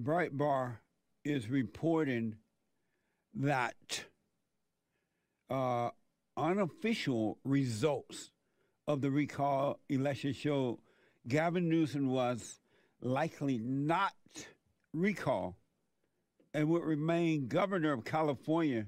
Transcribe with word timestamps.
Breitbart 0.00 0.76
is 1.24 1.48
reporting 1.48 2.36
that 3.34 4.04
uh, 5.48 5.90
unofficial 6.36 7.38
results 7.44 8.30
of 8.86 9.00
the 9.00 9.10
recall 9.10 9.80
election 9.88 10.32
show 10.32 10.80
Gavin 11.26 11.68
Newsom 11.68 12.08
was 12.08 12.60
likely 13.00 13.58
not 13.58 14.12
recalled 14.92 15.54
and 16.52 16.68
would 16.68 16.84
remain 16.84 17.48
governor 17.48 17.92
of 17.92 18.04
California. 18.04 18.86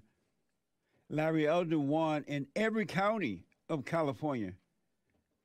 Larry 1.08 1.48
Elder 1.48 1.78
won 1.78 2.24
in 2.28 2.46
every 2.54 2.84
county 2.86 3.44
of 3.68 3.84
California 3.84 4.52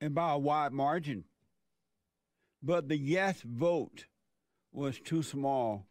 and 0.02 0.14
by 0.14 0.34
a 0.34 0.38
wide 0.38 0.73
margin. 0.73 1.23
But 2.61 2.89
the 2.89 2.98
yes 2.98 3.41
vote 3.41 4.05
was 4.73 4.99
too 4.99 5.23
small 5.23 5.85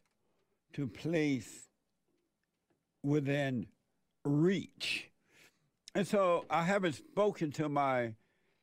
to 0.75 0.87
place 0.87 1.69
within 3.03 3.67
reach. 4.25 5.11
And 5.95 6.07
so 6.07 6.45
I 6.51 6.65
haven't 6.65 6.95
spoken 6.95 7.53
to 7.53 7.69
my 7.69 8.15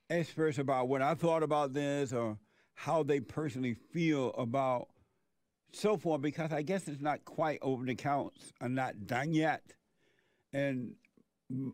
experts 0.09 0.57
about 0.57 0.87
what 0.87 1.01
I 1.01 1.13
thought 1.13 1.43
about 1.43 1.73
this 1.73 2.11
or 2.13 2.37
how 2.73 3.03
they 3.03 3.19
personally 3.19 3.73
feel 3.73 4.33
about 4.33 4.87
so 5.71 5.97
forth 5.97 6.21
because 6.21 6.51
I 6.51 6.63
guess 6.63 6.87
it's 6.87 7.01
not 7.01 7.23
quite 7.25 7.59
over 7.61 7.85
the 7.85 7.95
counts 7.95 8.51
are 8.59 8.69
not 8.69 9.05
done 9.05 9.33
yet. 9.33 9.61
And 10.51 10.95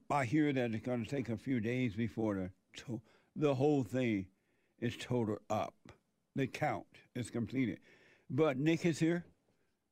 I 0.10 0.26
hear 0.26 0.52
that 0.52 0.74
it's 0.74 0.86
going 0.86 1.04
to 1.04 1.10
take 1.10 1.30
a 1.30 1.38
few 1.38 1.60
days 1.60 1.94
before 1.96 2.36
the 2.36 2.52
to- 2.82 3.02
the 3.36 3.56
whole 3.56 3.84
thing 3.84 4.28
is 4.80 4.98
totaled 4.98 5.40
up. 5.50 5.76
The 6.36 6.48
count 6.48 6.86
is 7.16 7.30
completed. 7.30 7.80
But 8.30 8.58
Nick 8.58 8.86
is 8.86 9.00
here, 9.00 9.26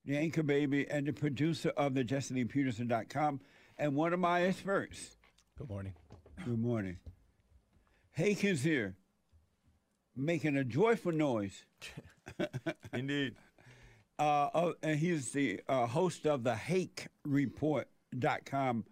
the 0.06 0.18
anchor 0.18 0.44
baby, 0.44 0.90
and 0.90 1.08
the 1.08 1.14
producer 1.14 1.70
of 1.70 1.94
the 1.94 2.04
JesseLeePeterson.com, 2.04 3.40
and 3.78 3.96
one 3.96 4.14
of 4.14 4.20
my 4.20 4.44
experts. 4.44 5.18
Good 5.58 5.70
morning. 5.70 5.94
Good 6.44 6.60
morning. 6.60 6.98
Hake 8.12 8.44
is 8.44 8.64
here, 8.64 8.96
making 10.16 10.58
a 10.58 10.64
joyful 10.64 11.12
noise. 11.12 11.66
Indeed. 12.94 13.36
Uh, 14.20 14.50
uh, 14.54 14.74
and 14.82 15.00
he's 15.00 15.32
the 15.32 15.60
uh, 15.68 15.88
host 15.88 16.26
of 16.26 16.44
the 16.44 16.54
HakeReport.com. 16.54 18.86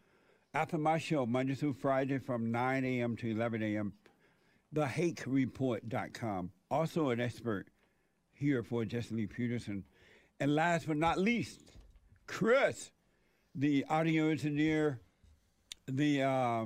After 0.53 0.77
my 0.77 0.97
show, 0.97 1.25
Monday 1.25 1.55
through 1.55 1.73
Friday 1.73 2.17
from 2.17 2.51
9 2.51 2.83
a.m. 2.83 3.15
to 3.17 3.31
11 3.31 3.63
a.m., 3.63 3.93
the 4.71 4.85
HakeReport.com. 4.85 6.51
Also 6.69 7.09
an 7.09 7.19
expert 7.19 7.67
here 8.41 8.63
for 8.63 8.83
Jesse 8.83 9.13
Lee 9.15 9.27
Peterson. 9.27 9.83
And 10.39 10.55
last 10.55 10.87
but 10.87 10.97
not 10.97 11.19
least, 11.19 11.61
Chris, 12.27 12.91
the 13.53 13.85
audio 13.87 14.29
engineer, 14.29 14.99
the 15.87 16.23
uh, 16.23 16.65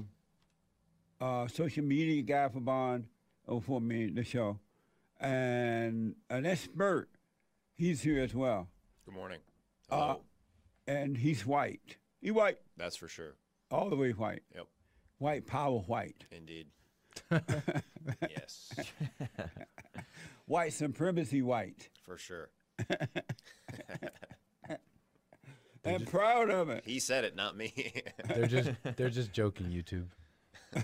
uh, 1.19 1.47
social 1.47 1.83
media 1.83 2.21
guy 2.21 2.47
for 2.49 2.61
Bond, 2.61 3.05
or 3.45 3.61
for 3.61 3.81
me, 3.81 4.07
the 4.07 4.23
show, 4.23 4.57
and 5.19 6.15
an 6.29 6.45
expert. 6.45 7.09
He's 7.75 8.01
here 8.01 8.23
as 8.23 8.33
well. 8.33 8.69
Good 9.05 9.13
morning. 9.13 9.39
Uh, 9.89 10.15
and 10.87 11.17
he's 11.17 11.45
white. 11.45 11.97
He 12.21 12.31
white, 12.31 12.57
That's 12.77 12.95
for 12.95 13.09
sure. 13.09 13.35
all 13.69 13.89
the 13.89 13.97
way 13.97 14.11
white. 14.11 14.43
Yep. 14.55 14.67
White 15.17 15.45
power 15.45 15.79
white. 15.79 16.25
Indeed. 16.31 16.67
yes, 18.29 18.73
White 20.45 20.73
supremacy 20.73 21.41
white. 21.41 21.89
for 22.03 22.17
sure. 22.17 22.49
And 25.85 26.07
proud 26.07 26.49
of 26.49 26.69
it. 26.71 26.83
He 26.83 26.99
said 26.99 27.25
it, 27.25 27.35
not 27.35 27.55
me. 27.55 27.71
They're 28.27 28.47
just 28.47 28.71
they're 28.95 29.09
just 29.11 29.31
joking, 29.31 29.67
YouTube. 29.67 30.07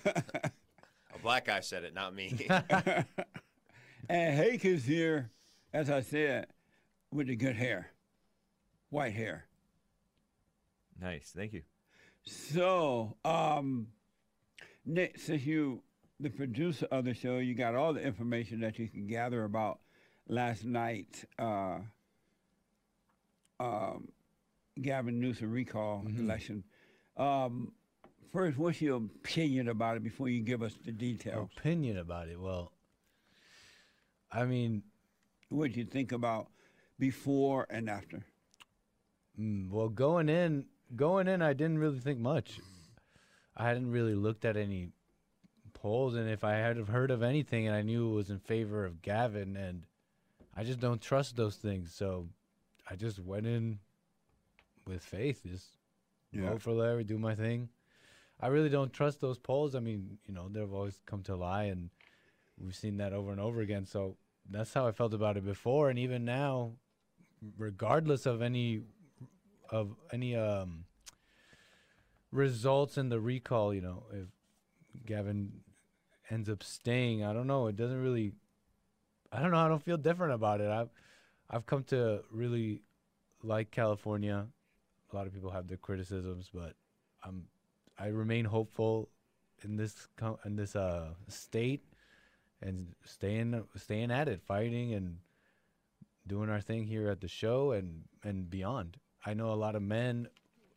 A 0.06 1.20
black 1.24 1.46
guy 1.46 1.60
said 1.62 1.84
it, 1.84 1.94
not 1.94 2.14
me. 2.16 2.48
And 4.10 4.36
Hake 4.36 4.66
is 4.66 4.84
here, 4.84 5.30
as 5.72 5.90
I 5.90 6.02
said, 6.02 6.48
with 7.14 7.28
the 7.28 7.36
good 7.36 7.56
hair. 7.56 7.92
White 8.90 9.14
hair. 9.14 9.46
Nice, 11.00 11.32
thank 11.34 11.54
you. 11.54 11.62
So, 12.26 13.16
um, 13.24 13.88
Nick, 14.86 15.18
since 15.18 15.46
you 15.46 15.84
the 16.22 16.30
producer 16.30 16.88
of 16.92 17.06
the 17.06 17.14
show, 17.14 17.38
you 17.38 17.54
got 17.56 17.76
all 17.76 17.94
the 17.94 18.02
information 18.02 18.60
that 18.62 18.78
you 18.78 18.88
can 18.88 19.08
gather 19.08 19.44
about 19.44 19.80
last 20.28 20.64
night. 20.64 21.24
Uh, 21.40 21.80
um, 23.60 24.08
Gavin 24.82 25.20
Newsom 25.20 25.52
recall 25.52 26.04
election. 26.18 26.64
Um, 27.18 27.74
first, 28.32 28.58
what's 28.58 28.82
your 28.82 28.98
opinion 28.98 29.68
about 29.68 29.98
it 29.98 30.04
before 30.04 30.30
you 30.30 30.42
give 30.42 30.62
us 30.64 30.74
the 30.86 30.92
details? 30.92 31.50
Opinion 31.58 31.98
about 31.98 32.30
it. 32.30 32.40
Well, 32.40 32.72
I 34.32 34.46
mean, 34.46 34.84
What 35.50 35.68
did 35.70 35.78
you 35.78 35.86
think 35.86 36.12
about 36.12 36.48
before 37.00 37.68
and 37.70 37.90
after? 37.90 38.24
mm, 39.40 39.70
well, 39.70 39.90
going 39.90 40.30
in, 40.30 40.66
going 40.96 41.28
in, 41.28 41.42
I 41.42 41.54
didn't 41.54 41.80
really 41.80 42.00
think 42.00 42.20
much. 42.20 42.60
I 43.58 43.68
hadn't 43.68 43.92
really 43.92 44.16
looked 44.16 44.46
at 44.46 44.56
any 44.56 44.90
polls, 45.82 46.16
and 46.16 46.30
if 46.30 46.44
I 46.44 46.54
had 46.54 46.78
heard 46.78 47.10
of 47.12 47.24
anything, 47.24 47.68
and 47.68 47.76
I 47.76 47.82
knew 47.82 48.12
it 48.12 48.16
was 48.16 48.30
in 48.30 48.40
favor 48.40 48.86
of 48.86 49.02
Gavin, 49.02 49.58
and 49.58 49.86
I 50.56 50.64
just 50.64 50.80
don't 50.80 51.02
trust 51.02 51.36
those 51.36 51.56
things, 51.56 51.94
so 51.94 52.30
I 52.90 52.96
just 52.96 53.20
went 53.20 53.48
in 53.48 53.80
with 54.86 55.04
faith, 55.04 55.42
just 55.44 55.78
Yeah. 56.32 56.50
vote 56.50 56.62
for 56.62 56.74
Larry, 56.74 57.04
do 57.04 57.18
my 57.18 57.36
thing. 57.36 57.70
I 58.40 58.48
really 58.48 58.70
don't 58.70 58.94
trust 58.94 59.22
those 59.22 59.38
polls. 59.40 59.76
I 59.76 59.80
mean, 59.80 60.20
you 60.28 60.34
know, 60.34 60.50
they've 60.50 60.72
always 60.74 61.02
come 61.06 61.24
to 61.24 61.36
lie, 61.36 61.64
and 61.66 61.90
we've 62.58 62.76
seen 62.76 62.98
that 62.98 63.14
over 63.14 63.32
and 63.32 63.42
over 63.42 63.62
again. 63.62 63.86
So 63.86 64.18
that's 64.50 64.74
how 64.74 64.88
I 64.88 64.92
felt 64.92 65.14
about 65.14 65.38
it 65.38 65.46
before, 65.46 65.90
and 65.90 65.98
even 66.00 66.26
now, 66.26 66.74
regardless 67.58 68.26
of 68.26 68.42
any 68.42 68.84
of 69.70 69.96
any 70.12 70.36
um 70.36 70.86
results 72.32 72.98
in 72.98 73.10
the 73.10 73.20
recall, 73.20 73.74
you 73.74 73.82
know, 73.82 74.04
if 74.12 74.28
Gavin 75.06 75.64
ends 76.32 76.50
up 76.50 76.64
staying, 76.64 77.24
I 77.24 77.34
don't 77.34 77.48
know. 77.48 77.68
It 77.68 77.76
doesn't 77.76 78.02
really. 78.02 78.32
I 79.32 79.42
don't 79.42 79.52
know. 79.52 79.58
I 79.58 79.68
don't 79.68 79.84
feel 79.84 79.98
different 79.98 80.34
about 80.34 80.62
it. 80.62 80.70
I've 80.70 80.90
I've 81.50 81.66
come 81.66 81.84
to 81.86 82.24
really 82.32 82.82
like 83.44 83.72
California. 83.72 84.48
A 85.12 85.16
lot 85.16 85.28
of 85.28 85.34
people 85.34 85.52
have 85.52 85.68
their 85.68 85.78
criticisms, 85.78 86.50
but 86.54 86.76
I'm 87.24 87.46
I 88.00 88.08
remain 88.08 88.46
hopeful 88.46 89.10
in 89.64 89.76
this 89.76 90.08
co- 90.18 90.40
in 90.46 90.56
this 90.56 90.76
uh 90.76 91.10
state 91.28 91.84
and 92.62 92.88
staying 93.06 93.64
staying 93.76 94.12
at 94.12 94.28
it, 94.28 94.42
fighting 94.42 94.94
and 94.94 95.18
doing 96.28 96.50
our 96.50 96.62
thing 96.62 96.86
here 96.86 97.10
at 97.10 97.22
the 97.22 97.28
show 97.28 97.72
and 97.72 98.04
and 98.24 98.50
beyond. 98.50 98.98
I 99.26 99.34
know 99.34 99.52
a 99.52 99.56
lot 99.56 99.76
of 99.76 99.82
men. 99.82 100.28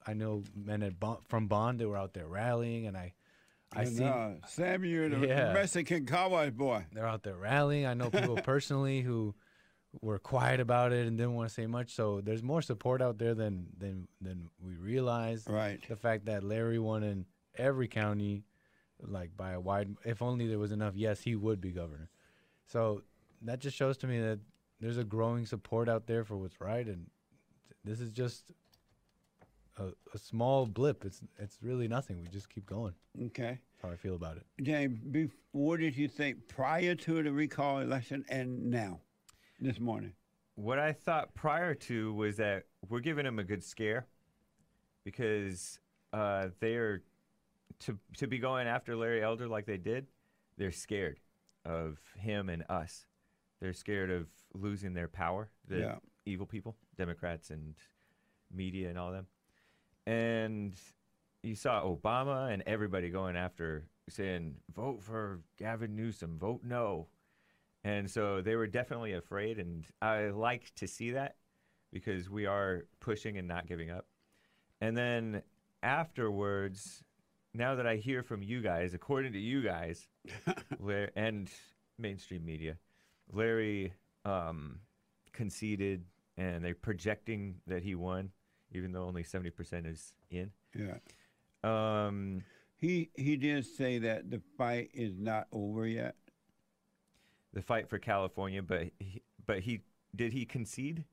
I 0.07 0.13
know 0.13 0.43
men 0.55 0.83
at 0.83 1.01
Bond, 1.01 1.21
from 1.29 1.47
Bond 1.47 1.79
that 1.79 1.89
were 1.89 1.97
out 1.97 2.13
there 2.13 2.27
rallying, 2.27 2.87
and 2.87 2.97
I 2.97 3.15
I 3.77 3.85
see 3.85 4.05
uh, 4.05 4.31
Sam, 4.47 4.85
you're 4.85 5.09
the 5.09 5.27
Yeah. 5.27 5.53
Mexican 5.53 6.07
cowboy 6.07 6.51
boy. 6.51 6.85
they're 6.93 7.07
out 7.07 7.23
there 7.23 7.37
rallying. 7.37 7.87
I 7.87 7.95
know 7.95 8.11
people 8.11 8.37
personally 8.45 9.01
who 9.03 9.35
were 10.01 10.19
quiet 10.19 10.59
about 10.61 10.93
it 10.93 11.07
and 11.07 11.17
didn't 11.17 11.35
want 11.35 11.49
to 11.49 11.55
say 11.55 11.67
much. 11.67 11.95
So 11.95 12.21
there's 12.21 12.43
more 12.43 12.63
support 12.63 13.01
out 13.01 13.19
there 13.19 13.35
than 13.35 13.67
than 13.79 14.09
than 14.21 14.51
we 14.61 14.75
realize. 14.75 15.45
Right. 15.49 15.81
The 15.89 15.97
fact 15.97 16.27
that 16.27 16.43
Larry 16.43 16.79
won 16.79 17.03
in 17.03 17.27
every 17.57 17.87
county, 17.89 18.45
like 19.01 19.37
by 19.37 19.53
a 19.53 19.61
wide, 19.61 19.95
if 20.05 20.21
only 20.23 20.47
there 20.49 20.59
was 20.59 20.73
enough, 20.73 20.95
yes, 20.97 21.21
he 21.21 21.37
would 21.37 21.61
be 21.61 21.71
governor. 21.71 22.11
So 22.67 23.03
that 23.43 23.61
just 23.61 23.77
shows 23.77 23.97
to 23.99 24.07
me 24.07 24.21
that 24.21 24.41
there's 24.81 24.99
a 24.99 25.05
growing 25.05 25.47
support 25.47 25.89
out 25.89 26.07
there 26.07 26.25
for 26.25 26.37
what's 26.37 26.61
right, 26.61 26.87
and 26.87 27.07
this 27.85 28.01
is 28.01 28.11
just 28.11 28.51
a, 29.77 29.89
a 30.15 30.19
small 30.19 30.67
blip. 30.67 31.05
It's 31.05 31.21
it's 31.39 31.59
really 31.63 31.89
nothing. 31.89 32.21
We 32.21 32.29
just 32.29 32.49
keep 32.49 32.67
going. 32.67 32.95
Okay. 33.27 33.59
That's 33.73 33.83
how 33.83 33.91
I 33.91 33.97
feel 33.97 34.15
about 34.15 34.37
it. 34.37 34.45
James, 34.63 34.99
bef- 35.01 35.31
what 35.53 35.81
did 35.81 35.97
you 35.97 36.09
think 36.09 36.49
prior 36.49 36.95
to 36.95 37.23
the 37.23 37.33
recall 37.33 37.81
election 37.81 38.25
and 38.29 38.71
now, 38.71 39.01
this 39.61 39.81
morning? 39.81 40.13
What 40.57 40.79
I 40.79 40.93
thought 40.93 41.35
prior 41.35 41.75
to 41.75 42.15
was 42.15 42.37
that 42.37 42.65
we're 42.89 43.01
giving 43.01 43.25
them 43.25 43.39
a 43.39 43.45
good 43.45 43.65
scare 43.65 44.07
because 45.05 45.81
uh, 46.13 46.49
they're 46.61 47.03
to 47.81 47.99
to 48.19 48.27
be 48.27 48.39
going 48.39 48.67
after 48.67 48.97
Larry 48.97 49.23
Elder 49.23 49.49
like 49.49 49.67
they 49.67 49.77
did. 49.79 50.07
They're 50.57 50.73
scared 50.73 51.19
of 51.65 51.99
him 52.17 52.49
and 52.49 52.65
us. 52.69 53.07
They're 53.61 53.73
scared 53.73 54.11
of 54.11 54.27
losing 54.55 54.95
their 54.95 55.09
power. 55.09 55.51
The 55.67 55.79
Yeah. 55.79 55.95
evil 56.27 56.47
people, 56.47 56.77
Democrats 56.97 57.51
and 57.51 57.75
media 58.53 58.89
and 58.89 58.99
all 58.99 59.11
them. 59.11 59.27
And 60.07 60.75
you 61.43 61.55
saw 61.55 61.83
Obama 61.83 62.53
and 62.53 62.63
everybody 62.67 63.11
going 63.11 63.37
after 63.37 63.85
saying, 64.09 64.57
vote 64.75 65.03
for 65.03 65.41
Gavin 65.59 65.97
Newsom, 65.97 66.39
vote 66.39 66.61
no. 66.65 67.09
And 67.85 68.11
so 68.11 68.41
they 68.41 68.57
were 68.57 68.67
definitely 68.67 69.13
afraid. 69.13 69.59
And 69.59 69.85
I 70.01 70.29
like 70.29 70.75
to 70.77 70.87
see 70.87 71.11
that 71.13 71.37
because 71.93 72.29
we 72.29 72.47
are 72.47 72.85
pushing 73.01 73.39
and 73.39 73.47
not 73.47 73.67
giving 73.67 73.91
up. 73.91 74.07
And 74.81 74.97
then 74.97 75.43
afterwards, 75.83 77.05
now 77.55 77.75
that 77.77 77.87
I 77.87 77.97
hear 77.97 78.23
from 78.23 78.43
you 78.43 78.61
guys, 78.61 78.95
according 78.95 79.33
to 79.33 79.39
you 79.39 79.63
guys, 79.63 80.09
Lar- 80.81 81.11
and 81.15 81.49
mainstream 81.99 82.45
media, 82.45 82.77
Larry 83.33 83.93
um, 84.25 84.81
conceded, 85.33 86.05
and 86.37 86.65
they're 86.65 86.75
projecting 86.75 87.57
that 87.67 87.83
he 87.83 87.95
won, 87.95 88.31
even 88.75 88.93
though 88.93 89.05
only 89.05 89.23
seventy 89.23 89.51
percent 89.51 89.87
is 89.87 90.13
in. 90.31 90.51
Yeah. 90.75 90.97
Um, 91.63 92.43
He 92.77 93.11
he 93.15 93.37
did 93.37 93.65
say 93.67 93.99
that 94.01 94.31
the 94.31 94.41
fight 94.59 94.91
is 94.93 95.17
not 95.19 95.47
over 95.53 95.87
yet. 95.87 96.17
the 97.53 97.63
fight 97.63 97.89
for 97.89 97.99
California, 97.99 98.63
but 98.63 98.91
he, 98.99 99.23
but 99.47 99.61
he 99.61 99.83
did 100.15 100.33
he 100.33 100.45
concede? 100.45 101.05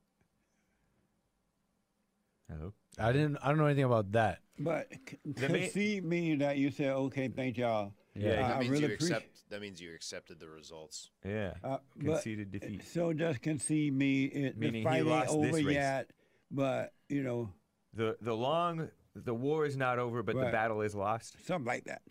Hello. 2.49 2.73
I 2.99 3.11
didn't. 3.13 3.37
I 3.41 3.47
don't 3.49 3.57
know 3.57 3.65
anything 3.65 3.85
about 3.85 4.11
that. 4.11 4.39
But 4.59 4.87
c- 5.09 5.17
The 5.25 5.47
concede 5.47 6.03
meaning 6.03 6.39
that 6.39 6.57
you 6.57 6.69
said, 6.71 6.91
okay, 6.91 7.27
thank 7.29 7.57
y'all. 7.57 7.93
Yeah, 8.13 8.31
I, 8.31 8.35
that 8.35 8.55
I 8.55 8.59
means 8.59 8.69
really 8.71 8.87
you 8.87 8.93
appreciate. 8.95 9.15
accept. 9.17 9.49
That 9.49 9.61
means 9.61 9.81
you 9.81 9.93
accepted 9.95 10.39
the 10.39 10.49
results. 10.49 11.09
Yeah. 11.25 11.53
Uh, 11.63 11.77
conceded 11.99 12.51
defeat. 12.51 12.83
so 12.85 13.13
does 13.13 13.37
concede 13.37 13.93
me 13.93 14.25
it, 14.25 14.57
Meaning 14.57 14.73
the 14.73 14.77
he 14.79 14.83
fight 14.83 14.97
ain't 14.99 15.07
lost 15.07 15.41
this 15.41 15.53
race. 15.63 15.73
yet, 15.75 16.09
but 16.51 16.93
you 17.09 17.23
know 17.23 17.49
The 17.93 18.17
the 18.21 18.35
long 18.35 18.89
the 19.15 19.33
war 19.33 19.65
is 19.65 19.75
not 19.75 19.99
over, 19.99 20.23
but 20.23 20.35
the 20.35 20.51
battle 20.51 20.81
is 20.81 20.93
lost. 20.95 21.35
something 21.45 21.65
like 21.67 21.85
that. 21.85 22.01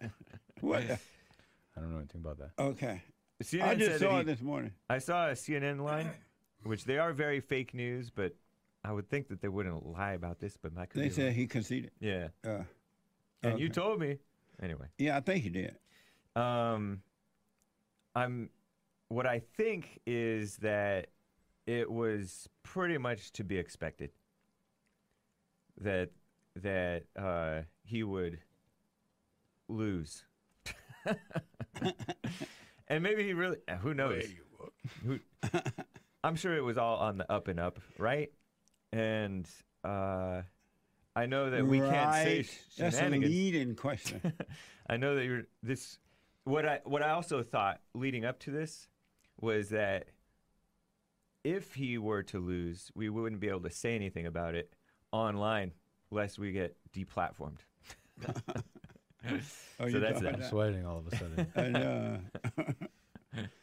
what? 0.60 0.86
The, 0.86 0.98
I 1.76 1.80
don't 1.80 1.90
know 1.92 1.98
anything 1.98 2.20
about 2.20 2.38
that. 2.38 2.50
okay, 2.58 3.02
CNN 3.42 3.62
I 3.62 3.74
just 3.74 3.98
saw 4.00 4.14
that 4.16 4.20
it 4.20 4.26
this 4.26 4.42
morning. 4.42 4.72
I 4.90 4.98
saw 4.98 5.28
a 5.28 5.32
CNN 5.32 5.80
line, 5.82 6.10
which 6.64 6.84
they 6.84 6.98
are 6.98 7.12
very 7.14 7.40
fake 7.40 7.72
news, 7.72 8.10
but 8.10 8.34
I 8.84 8.92
would 8.92 9.08
think 9.08 9.28
that 9.28 9.40
they 9.40 9.48
wouldn't 9.48 9.86
lie 9.86 10.12
about 10.12 10.40
this. 10.40 10.56
But 10.58 10.74
my 10.74 10.86
They 10.92 11.08
said 11.08 11.32
he 11.32 11.46
conceded. 11.46 11.92
yeah, 12.00 12.28
Uh, 12.44 12.64
and 13.42 13.58
you 13.58 13.68
told 13.70 13.98
me 14.00 14.18
anyway. 14.62 14.86
yeah, 14.98 15.16
I 15.16 15.20
think 15.20 15.42
he 15.44 15.48
did. 15.50 15.76
Um, 16.36 17.02
I'm. 18.14 18.50
What 19.08 19.26
I 19.26 19.40
think 19.56 20.00
is 20.06 20.56
that 20.58 21.08
it 21.66 21.90
was 21.90 22.48
pretty 22.62 22.98
much 22.98 23.32
to 23.32 23.44
be 23.44 23.58
expected. 23.58 24.10
That 25.80 26.10
that 26.56 27.04
uh, 27.16 27.62
he 27.84 28.02
would 28.02 28.38
lose, 29.68 30.24
and 32.88 33.02
maybe 33.02 33.24
he 33.24 33.32
really. 33.32 33.58
Who 33.80 33.94
knows? 33.94 34.24
Who, 35.04 35.18
I'm 36.22 36.36
sure 36.36 36.56
it 36.56 36.62
was 36.62 36.76
all 36.76 36.98
on 36.98 37.18
the 37.18 37.32
up 37.32 37.48
and 37.48 37.58
up, 37.58 37.80
right? 37.98 38.30
And 38.92 39.48
uh, 39.82 40.42
I 41.16 41.26
know 41.26 41.50
that 41.50 41.66
we 41.66 41.78
can't 41.80 42.14
say 42.14 42.42
sh- 42.42 42.76
That's 42.78 42.98
a 43.00 43.08
leading 43.08 43.74
question. 43.74 44.32
I 44.88 44.96
know 44.96 45.16
that 45.16 45.24
you're 45.24 45.44
this. 45.62 45.98
What 46.44 46.66
I 46.66 46.80
what 46.84 47.02
I 47.02 47.10
also 47.10 47.42
thought 47.42 47.80
leading 47.94 48.24
up 48.24 48.38
to 48.40 48.50
this 48.50 48.88
was 49.40 49.70
that 49.70 50.06
if 51.44 51.74
he 51.74 51.98
were 51.98 52.22
to 52.24 52.38
lose, 52.38 52.90
we 52.94 53.08
wouldn't 53.08 53.40
be 53.40 53.48
able 53.48 53.60
to 53.60 53.70
say 53.70 53.94
anything 53.94 54.26
about 54.26 54.54
it 54.54 54.72
online, 55.10 55.72
lest 56.10 56.38
we 56.38 56.52
get 56.52 56.76
deplatformed. 56.94 57.58
Oh, 59.24 59.38
So 59.78 59.86
you 59.86 60.00
that's 60.00 60.14
talking 60.20 60.24
that. 60.24 60.34
I'm 60.42 60.50
sweating 60.50 60.84
all 60.84 60.98
of 60.98 61.06
a 61.06 61.16
sudden. 61.16 61.46
And, 61.54 61.76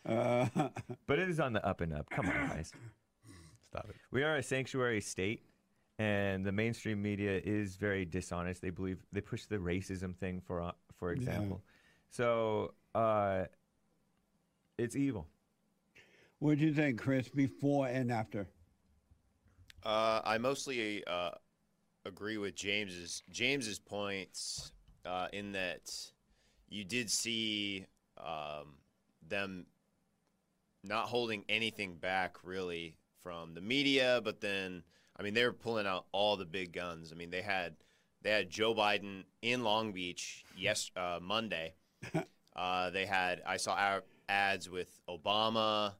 uh, 0.07 0.09
uh, 0.09 0.69
But 1.05 1.19
it 1.19 1.29
is 1.29 1.39
on 1.41 1.51
the 1.51 1.65
up 1.67 1.81
and 1.81 1.93
up. 1.93 2.09
Come 2.09 2.27
on, 2.27 2.47
guys. 2.47 2.71
Stop 3.67 3.89
it. 3.89 3.95
We 4.09 4.23
are 4.23 4.37
a 4.37 4.43
sanctuary 4.43 5.01
state, 5.01 5.43
and 5.99 6.45
the 6.45 6.51
mainstream 6.53 7.01
media 7.01 7.41
is 7.43 7.75
very 7.75 8.05
dishonest. 8.05 8.61
They 8.61 8.69
believe 8.69 8.99
they 9.11 9.19
push 9.21 9.45
the 9.45 9.57
racism 9.57 10.15
thing 10.15 10.39
for 10.39 10.61
uh, 10.61 10.71
for 10.97 11.11
example. 11.11 11.61
So 12.09 12.73
uh, 12.95 13.43
it's 14.77 14.95
evil. 14.95 15.27
What 16.39 16.57
do 16.57 16.65
you 16.65 16.73
think, 16.73 16.99
Chris? 16.99 17.29
Before 17.29 17.87
and 17.87 18.11
after? 18.11 18.47
Uh, 19.83 20.21
I 20.23 20.37
mostly 20.37 21.03
uh, 21.05 21.31
agree 22.05 22.37
with 22.37 22.55
James's 22.55 23.23
James's 23.29 23.79
points 23.79 24.71
uh, 25.05 25.27
in 25.31 25.53
that 25.53 25.91
you 26.67 26.83
did 26.83 27.09
see 27.09 27.85
um, 28.17 28.75
them 29.27 29.65
not 30.83 31.05
holding 31.05 31.43
anything 31.49 31.95
back 31.95 32.37
really 32.43 32.95
from 33.21 33.53
the 33.53 33.61
media, 33.61 34.21
but 34.23 34.41
then 34.41 34.83
I 35.17 35.23
mean 35.23 35.33
they 35.33 35.43
were 35.43 35.53
pulling 35.53 35.87
out 35.87 36.05
all 36.11 36.37
the 36.37 36.45
big 36.45 36.73
guns. 36.73 37.11
I 37.11 37.15
mean 37.15 37.29
they 37.29 37.41
had 37.41 37.75
they 38.21 38.31
had 38.31 38.49
Joe 38.49 38.73
Biden 38.73 39.23
in 39.41 39.63
Long 39.63 39.91
Beach 39.93 40.43
yes 40.57 40.91
uh, 40.95 41.19
Monday. 41.21 41.73
uh, 42.55 42.89
they 42.89 43.05
had 43.05 43.41
I 43.45 43.57
saw 43.57 43.99
ads 44.27 44.69
with 44.69 44.99
Obama. 45.09 45.93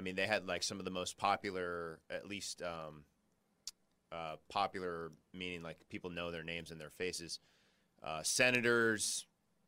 I 0.00 0.02
mean, 0.02 0.16
they 0.16 0.26
had 0.26 0.48
like 0.48 0.62
some 0.62 0.78
of 0.78 0.86
the 0.86 0.90
most 0.90 1.18
popular, 1.18 2.00
at 2.08 2.26
least 2.26 2.62
um, 2.62 3.04
uh, 4.10 4.36
popular, 4.48 5.12
meaning 5.34 5.62
like 5.62 5.76
people 5.90 6.08
know 6.08 6.30
their 6.30 6.42
names 6.42 6.70
and 6.70 6.80
their 6.80 6.88
faces. 6.88 7.38
Uh, 8.02 8.22
senators, 8.22 9.26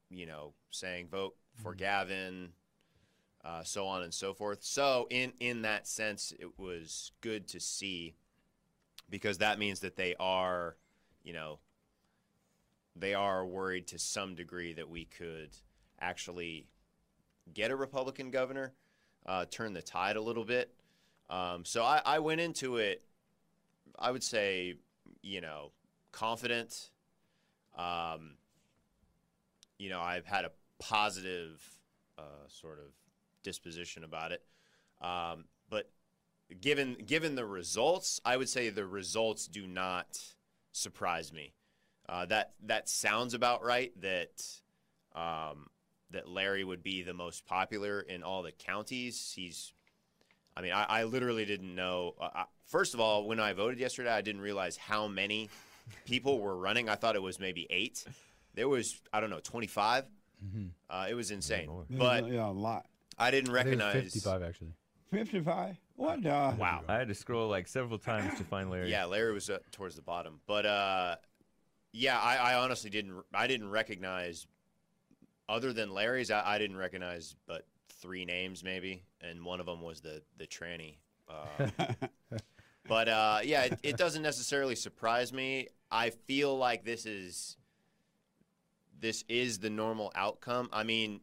you 0.09 0.25
know, 0.25 0.55
saying 0.71 1.09
vote 1.09 1.35
for 1.63 1.75
Gavin, 1.75 2.49
uh, 3.45 3.63
so 3.63 3.87
on 3.87 4.05
and 4.05 4.15
so 4.15 4.33
forth. 4.33 4.65
So, 4.65 5.07
in 5.11 5.35
in 5.39 5.63
that 5.63 5.87
sense, 5.87 6.33
it 6.39 6.59
was 6.59 7.13
good 7.21 7.47
to 7.49 7.61
see 7.61 8.15
because 9.11 9.37
that 9.37 9.59
means 9.59 9.81
that 9.81 9.97
they 9.97 10.15
are, 10.19 10.77
you 11.23 11.35
know, 11.35 11.59
they 12.97 13.13
are 13.13 13.45
worried 13.45 13.87
to 13.89 13.99
some 13.99 14.35
degree 14.35 14.73
that 14.73 14.89
we 14.89 15.05
could 15.05 15.51
actually 16.01 16.69
get 17.53 17.71
a 17.71 17.77
Republican 17.77 18.31
governor 18.31 18.73
uh, 19.27 19.45
turn 19.51 19.73
the 19.73 19.83
tide 19.83 20.17
a 20.17 20.21
little 20.21 20.45
bit. 20.45 20.73
Um, 21.31 21.65
so 21.65 21.83
I, 21.83 22.01
I 22.05 22.19
went 22.19 22.41
into 22.41 22.77
it, 22.77 23.03
I 23.99 24.11
would 24.11 24.23
say, 24.23 24.75
you 25.23 25.41
know, 25.41 25.73
confident. 26.11 26.91
Um, 27.77 28.37
you 29.79 29.89
know, 29.89 30.01
I've 30.01 30.27
had 30.27 30.45
a 30.45 30.53
positive 30.79 31.63
uh, 32.19 32.47
sort 32.49 32.79
of 32.79 32.93
disposition 33.43 34.05
about 34.05 34.33
it. 34.33 34.43
Um, 35.01 35.45
but 35.71 35.91
given 36.61 36.97
given 37.07 37.35
the 37.35 37.47
results, 37.47 38.21
I 38.25 38.37
would 38.37 38.49
say 38.49 38.69
the 38.69 38.87
results 38.87 39.47
do 39.47 39.67
not 39.67 40.19
surprise 40.73 41.33
me. 41.33 41.55
Uh, 42.09 42.27
that 42.27 42.53
that 42.65 42.89
sounds 42.89 43.35
about 43.35 43.65
right. 43.65 43.93
That 44.01 44.45
um, 45.15 45.69
that 46.13 46.29
Larry 46.29 46.65
would 46.65 46.83
be 46.83 47.03
the 47.03 47.15
most 47.15 47.47
popular 47.47 48.01
in 48.01 48.23
all 48.23 48.43
the 48.43 48.53
counties. 48.53 49.33
He's, 49.35 49.73
I 50.57 50.63
mean, 50.63 50.73
I, 50.73 50.85
I 50.85 51.05
literally 51.05 51.45
didn't 51.45 51.75
know. 51.75 52.15
Uh, 52.21 52.29
I, 52.35 52.45
first 52.67 52.95
of 52.95 53.01
all, 53.01 53.27
when 53.27 53.41
I 53.41 53.53
voted 53.53 53.79
yesterday, 53.79 54.11
I 54.13 54.21
didn't 54.21 54.41
realize 54.43 54.77
how 54.77 55.09
many 55.09 55.49
people 56.05 56.39
were 56.41 56.57
running. 56.57 56.89
I 56.89 56.95
thought 56.95 57.17
it 57.17 57.23
was 57.23 57.39
maybe 57.41 57.67
eight. 57.71 58.05
There 58.55 58.69
was, 58.69 59.01
I 59.13 59.21
don't 59.21 59.31
know, 59.31 59.41
25. 59.43 60.05
Uh, 60.91 61.07
it 61.09 61.15
was 61.15 61.31
insane. 61.31 61.69
more. 61.69 61.85
But 61.89 62.29
yeah, 62.29 62.49
a 62.49 62.51
lot. 62.51 62.87
I 63.17 63.31
didn't 63.31 63.55
I 63.55 63.63
think 63.63 63.77
it's 63.77 63.87
recognize. 63.87 64.13
55 64.13 64.43
actually. 64.43 64.73
Fifty-five. 65.13 65.77
What? 65.97 66.23
the 66.23 66.31
Wow. 66.31 66.83
I 66.89 66.95
had 66.95 67.09
to 67.09 67.15
scroll 67.15 67.49
like 67.49 67.69
several 67.69 67.99
times 67.99 68.37
to 68.39 68.45
find 68.45 68.71
Larry. 68.71 68.91
Yeah, 68.91 69.05
Larry 69.05 69.33
was 69.33 69.51
uh, 69.51 69.59
towards 69.71 69.95
the 69.95 70.03
bottom, 70.03 70.41
but 70.47 70.65
uh, 70.67 71.17
yeah, 71.93 72.19
I, 72.19 72.37
I 72.37 72.55
honestly 72.55 72.89
didn't. 72.91 73.23
I 73.35 73.47
didn't 73.47 73.69
recognize, 73.71 74.47
other 75.49 75.73
than 75.73 75.93
Larry's, 75.93 76.31
I, 76.31 76.43
I 76.55 76.59
didn't 76.59 76.77
recognize 76.77 77.37
but 77.47 77.67
three 78.01 78.25
names 78.25 78.65
maybe, 78.65 79.05
and 79.21 79.45
one 79.45 79.61
of 79.61 79.67
them 79.67 79.81
was 79.81 80.01
the 80.01 80.23
the 80.39 80.47
tranny. 80.47 80.97
Uh, 81.29 81.93
but 82.89 83.09
uh, 83.09 83.39
yeah, 83.45 83.65
it, 83.65 83.79
it 83.83 83.97
doesn't 83.97 84.23
necessarily 84.23 84.75
surprise 84.75 85.33
me. 85.33 85.69
I 85.91 86.11
feel 86.11 86.57
like 86.57 86.85
this 86.85 87.07
is 87.07 87.57
this 89.01 89.25
is 89.29 89.59
the 89.59 89.71
normal 89.71 90.13
outcome. 90.15 90.69
I 90.73 90.85
mean, 90.85 91.21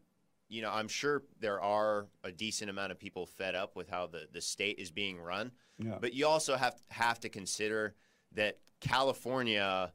you 0.49 0.61
know, 0.61 0.71
I'm 0.71 0.87
sure 0.87 1.23
there 1.39 1.61
are 1.61 2.07
a 2.23 2.31
decent 2.31 2.69
amount 2.69 2.91
of 2.91 2.99
people 2.99 3.25
fed 3.25 3.55
up 3.55 3.75
with 3.75 3.89
how 3.89 4.07
the, 4.07 4.27
the 4.31 4.41
state 4.41 4.79
is 4.79 4.91
being 4.91 5.19
run. 5.19 5.51
Yeah. 5.77 5.97
But 5.99 6.13
you 6.13 6.27
also 6.27 6.55
have 6.55 6.75
have 6.89 7.19
to 7.21 7.29
consider 7.29 7.95
that 8.33 8.57
California 8.81 9.91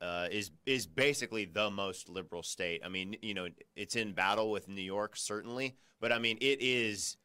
uh, 0.00 0.28
is 0.30 0.50
is 0.66 0.86
basically 0.86 1.44
the 1.44 1.70
most 1.70 2.08
liberal 2.08 2.42
state. 2.42 2.82
I 2.84 2.88
mean, 2.88 3.16
you 3.22 3.34
know, 3.34 3.48
it's 3.76 3.96
in 3.96 4.12
battle 4.12 4.50
with 4.50 4.68
New 4.68 4.82
York 4.82 5.16
certainly, 5.16 5.76
but 6.00 6.12
I 6.12 6.18
mean, 6.18 6.38
it 6.40 6.60
is 6.60 7.16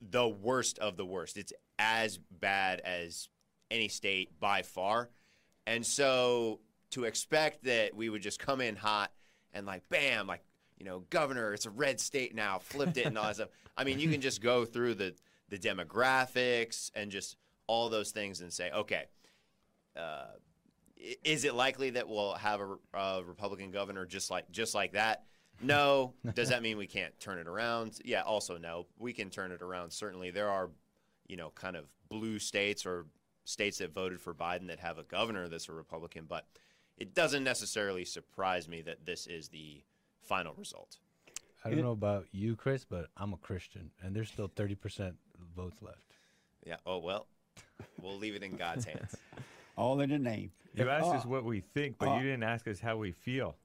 the 0.00 0.28
worst 0.28 0.78
of 0.78 0.96
the 0.96 1.06
worst. 1.06 1.36
It's 1.36 1.52
as 1.78 2.18
bad 2.18 2.80
as 2.80 3.28
any 3.70 3.88
state 3.88 4.38
by 4.38 4.62
far, 4.62 5.10
and 5.66 5.84
so 5.84 6.60
to 6.90 7.04
expect 7.04 7.64
that 7.64 7.94
we 7.94 8.08
would 8.08 8.22
just 8.22 8.38
come 8.38 8.60
in 8.60 8.76
hot 8.76 9.12
and 9.52 9.66
like 9.66 9.88
bam, 9.88 10.26
like 10.26 10.42
you 10.78 10.84
know, 10.84 11.00
governor, 11.10 11.52
it's 11.52 11.66
a 11.66 11.70
red 11.70 11.98
state 12.00 12.34
now, 12.34 12.58
flipped 12.60 12.96
it 12.96 13.06
and 13.06 13.18
all 13.18 13.24
that 13.24 13.34
stuff. 13.34 13.48
I 13.76 13.84
mean, 13.84 13.98
you 13.98 14.08
can 14.08 14.20
just 14.20 14.40
go 14.40 14.64
through 14.64 14.94
the 14.94 15.14
the 15.48 15.58
demographics 15.58 16.90
and 16.94 17.10
just 17.10 17.36
all 17.66 17.88
those 17.88 18.10
things 18.10 18.40
and 18.40 18.52
say, 18.52 18.70
okay, 18.70 19.04
uh, 19.96 20.26
is 21.24 21.44
it 21.44 21.54
likely 21.54 21.90
that 21.90 22.08
we'll 22.08 22.34
have 22.34 22.60
a, 22.60 22.98
a 22.98 23.22
Republican 23.24 23.70
governor 23.70 24.04
just 24.06 24.30
like 24.30 24.50
just 24.50 24.74
like 24.74 24.92
that? 24.92 25.24
No. 25.60 26.14
Does 26.34 26.50
that 26.50 26.62
mean 26.62 26.76
we 26.76 26.86
can't 26.86 27.18
turn 27.20 27.38
it 27.38 27.46
around? 27.46 27.98
Yeah. 28.04 28.22
Also, 28.22 28.58
no. 28.58 28.86
We 28.98 29.12
can 29.12 29.30
turn 29.30 29.52
it 29.52 29.62
around. 29.62 29.90
Certainly, 29.90 30.30
there 30.30 30.50
are, 30.50 30.70
you 31.26 31.36
know, 31.36 31.50
kind 31.54 31.76
of 31.76 31.84
blue 32.08 32.38
states 32.38 32.86
or 32.86 33.06
states 33.44 33.78
that 33.78 33.94
voted 33.94 34.20
for 34.20 34.34
Biden 34.34 34.66
that 34.68 34.78
have 34.80 34.98
a 34.98 35.04
governor 35.04 35.48
that's 35.48 35.68
a 35.68 35.72
Republican, 35.72 36.26
but 36.28 36.46
it 36.98 37.14
doesn't 37.14 37.44
necessarily 37.44 38.04
surprise 38.04 38.68
me 38.68 38.82
that 38.82 39.06
this 39.06 39.26
is 39.26 39.48
the 39.48 39.82
final 40.22 40.52
result. 40.56 40.98
I 41.64 41.70
don't 41.70 41.82
know 41.82 41.92
about 41.92 42.26
you, 42.30 42.56
Chris, 42.56 42.84
but 42.84 43.08
I'm 43.16 43.32
a 43.32 43.36
Christian, 43.36 43.90
and 44.00 44.14
there's 44.14 44.28
still 44.28 44.48
30% 44.48 45.14
votes 45.56 45.82
left. 45.82 46.14
Yeah. 46.64 46.76
Oh 46.86 46.98
well, 46.98 47.26
we'll 48.02 48.16
leave 48.16 48.34
it 48.34 48.42
in 48.42 48.56
God's 48.56 48.84
hands. 48.84 49.16
All 49.78 50.00
in 50.00 50.10
the 50.10 50.18
name. 50.18 50.50
You 50.74 50.90
asked 50.90 51.06
us 51.06 51.24
uh, 51.24 51.28
what 51.28 51.44
we 51.44 51.60
think, 51.60 51.96
but 51.98 52.08
uh, 52.08 52.16
you 52.16 52.24
didn't 52.24 52.42
ask 52.42 52.66
us 52.66 52.80
how 52.80 52.96
we 52.96 53.12
feel. 53.12 53.56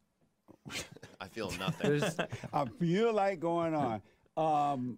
I 1.20 1.28
feel 1.28 1.52
nothing. 1.60 2.04
I 2.54 2.66
feel 2.66 3.14
like 3.14 3.40
going 3.40 3.74
on. 3.74 4.02
Um, 4.38 4.98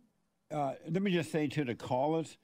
uh, 0.52 0.74
let 0.90 1.02
me 1.02 1.12
just 1.12 1.32
say 1.32 1.48
to 1.48 1.64
the 1.64 1.74
callers, 1.74 2.38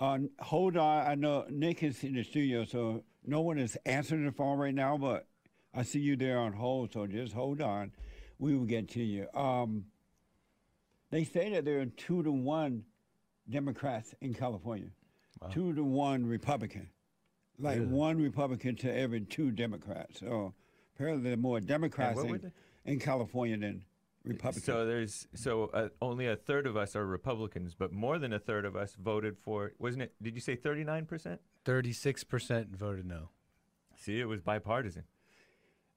uh, 0.00 0.18
hold 0.38 0.76
on. 0.76 1.06
I 1.06 1.14
know 1.14 1.46
Nick 1.48 1.82
is 1.82 2.04
in 2.04 2.14
the 2.14 2.22
studio, 2.22 2.64
so 2.64 3.02
no 3.24 3.40
one 3.40 3.58
is 3.58 3.76
answering 3.86 4.26
the 4.26 4.32
phone 4.32 4.58
right 4.58 4.74
now, 4.74 4.98
but 4.98 5.26
I 5.74 5.82
see 5.82 6.00
you 6.00 6.14
there 6.16 6.38
on 6.38 6.52
hold, 6.52 6.92
so 6.92 7.06
just 7.06 7.32
hold 7.32 7.60
on. 7.60 7.92
We 8.38 8.54
will 8.54 8.66
get 8.66 8.88
to 8.90 9.02
you. 9.02 9.28
Um, 9.34 9.86
they 11.10 11.24
say 11.24 11.50
that 11.52 11.64
there 11.64 11.80
are 11.80 11.86
two 11.86 12.22
to 12.22 12.30
one 12.32 12.84
Democrats 13.48 14.14
in 14.20 14.34
California, 14.34 14.88
two 15.50 15.72
to 15.74 15.82
one 15.82 16.26
Republican, 16.26 16.88
like 17.60 17.78
Really? 17.78 17.90
one 17.90 18.22
Republican 18.22 18.76
to 18.76 18.94
every 18.94 19.20
two 19.22 19.50
Democrats. 19.50 20.20
So 20.20 20.54
apparently, 20.94 21.24
there 21.24 21.34
are 21.34 21.36
more 21.36 21.60
Democrats 21.60 22.20
in, 22.20 22.52
in 22.84 22.98
California 22.98 23.56
than 23.56 23.84
Republicans. 24.24 24.64
So 24.64 24.86
there's 24.86 25.28
so 25.34 25.70
uh, 25.72 25.88
only 26.02 26.26
a 26.26 26.36
third 26.36 26.66
of 26.66 26.76
us 26.76 26.94
are 26.96 27.06
Republicans, 27.06 27.74
but 27.74 27.92
more 27.92 28.18
than 28.18 28.32
a 28.32 28.38
third 28.38 28.64
of 28.64 28.76
us 28.76 28.94
voted 28.94 29.36
for. 29.38 29.72
Wasn't 29.78 30.02
it? 30.02 30.14
Did 30.22 30.34
you 30.34 30.40
say 30.40 30.56
39 30.56 31.06
percent? 31.06 31.40
36% 31.64 32.74
voted 32.74 33.06
no. 33.06 33.28
See, 33.96 34.18
it 34.18 34.24
was 34.24 34.40
bipartisan. 34.40 35.04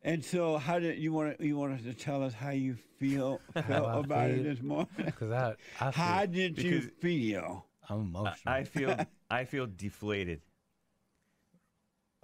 And 0.05 0.23
so, 0.23 0.57
how 0.57 0.79
did 0.79 0.99
you 0.99 1.13
want 1.13 1.39
you 1.39 1.57
want 1.57 1.73
us 1.73 1.83
to 1.83 1.93
tell 1.93 2.21
us 2.23 2.33
how 2.33 2.49
you 2.49 2.75
feel 2.75 3.39
felt 3.67 3.87
I 3.87 3.99
about 3.99 4.29
it 4.31 4.43
this 4.43 4.61
morning? 4.61 4.87
Because 4.97 5.31
I, 5.31 5.55
I 5.79 5.91
feel, 5.91 6.03
How 6.03 6.25
did 6.25 6.61
you 6.61 6.81
feel? 6.81 7.65
I'm 7.89 8.01
emotional. 8.01 8.33
I 8.45 8.63
feel 8.65 8.97
I 9.31 9.45
feel 9.45 9.67
deflated. 9.67 10.41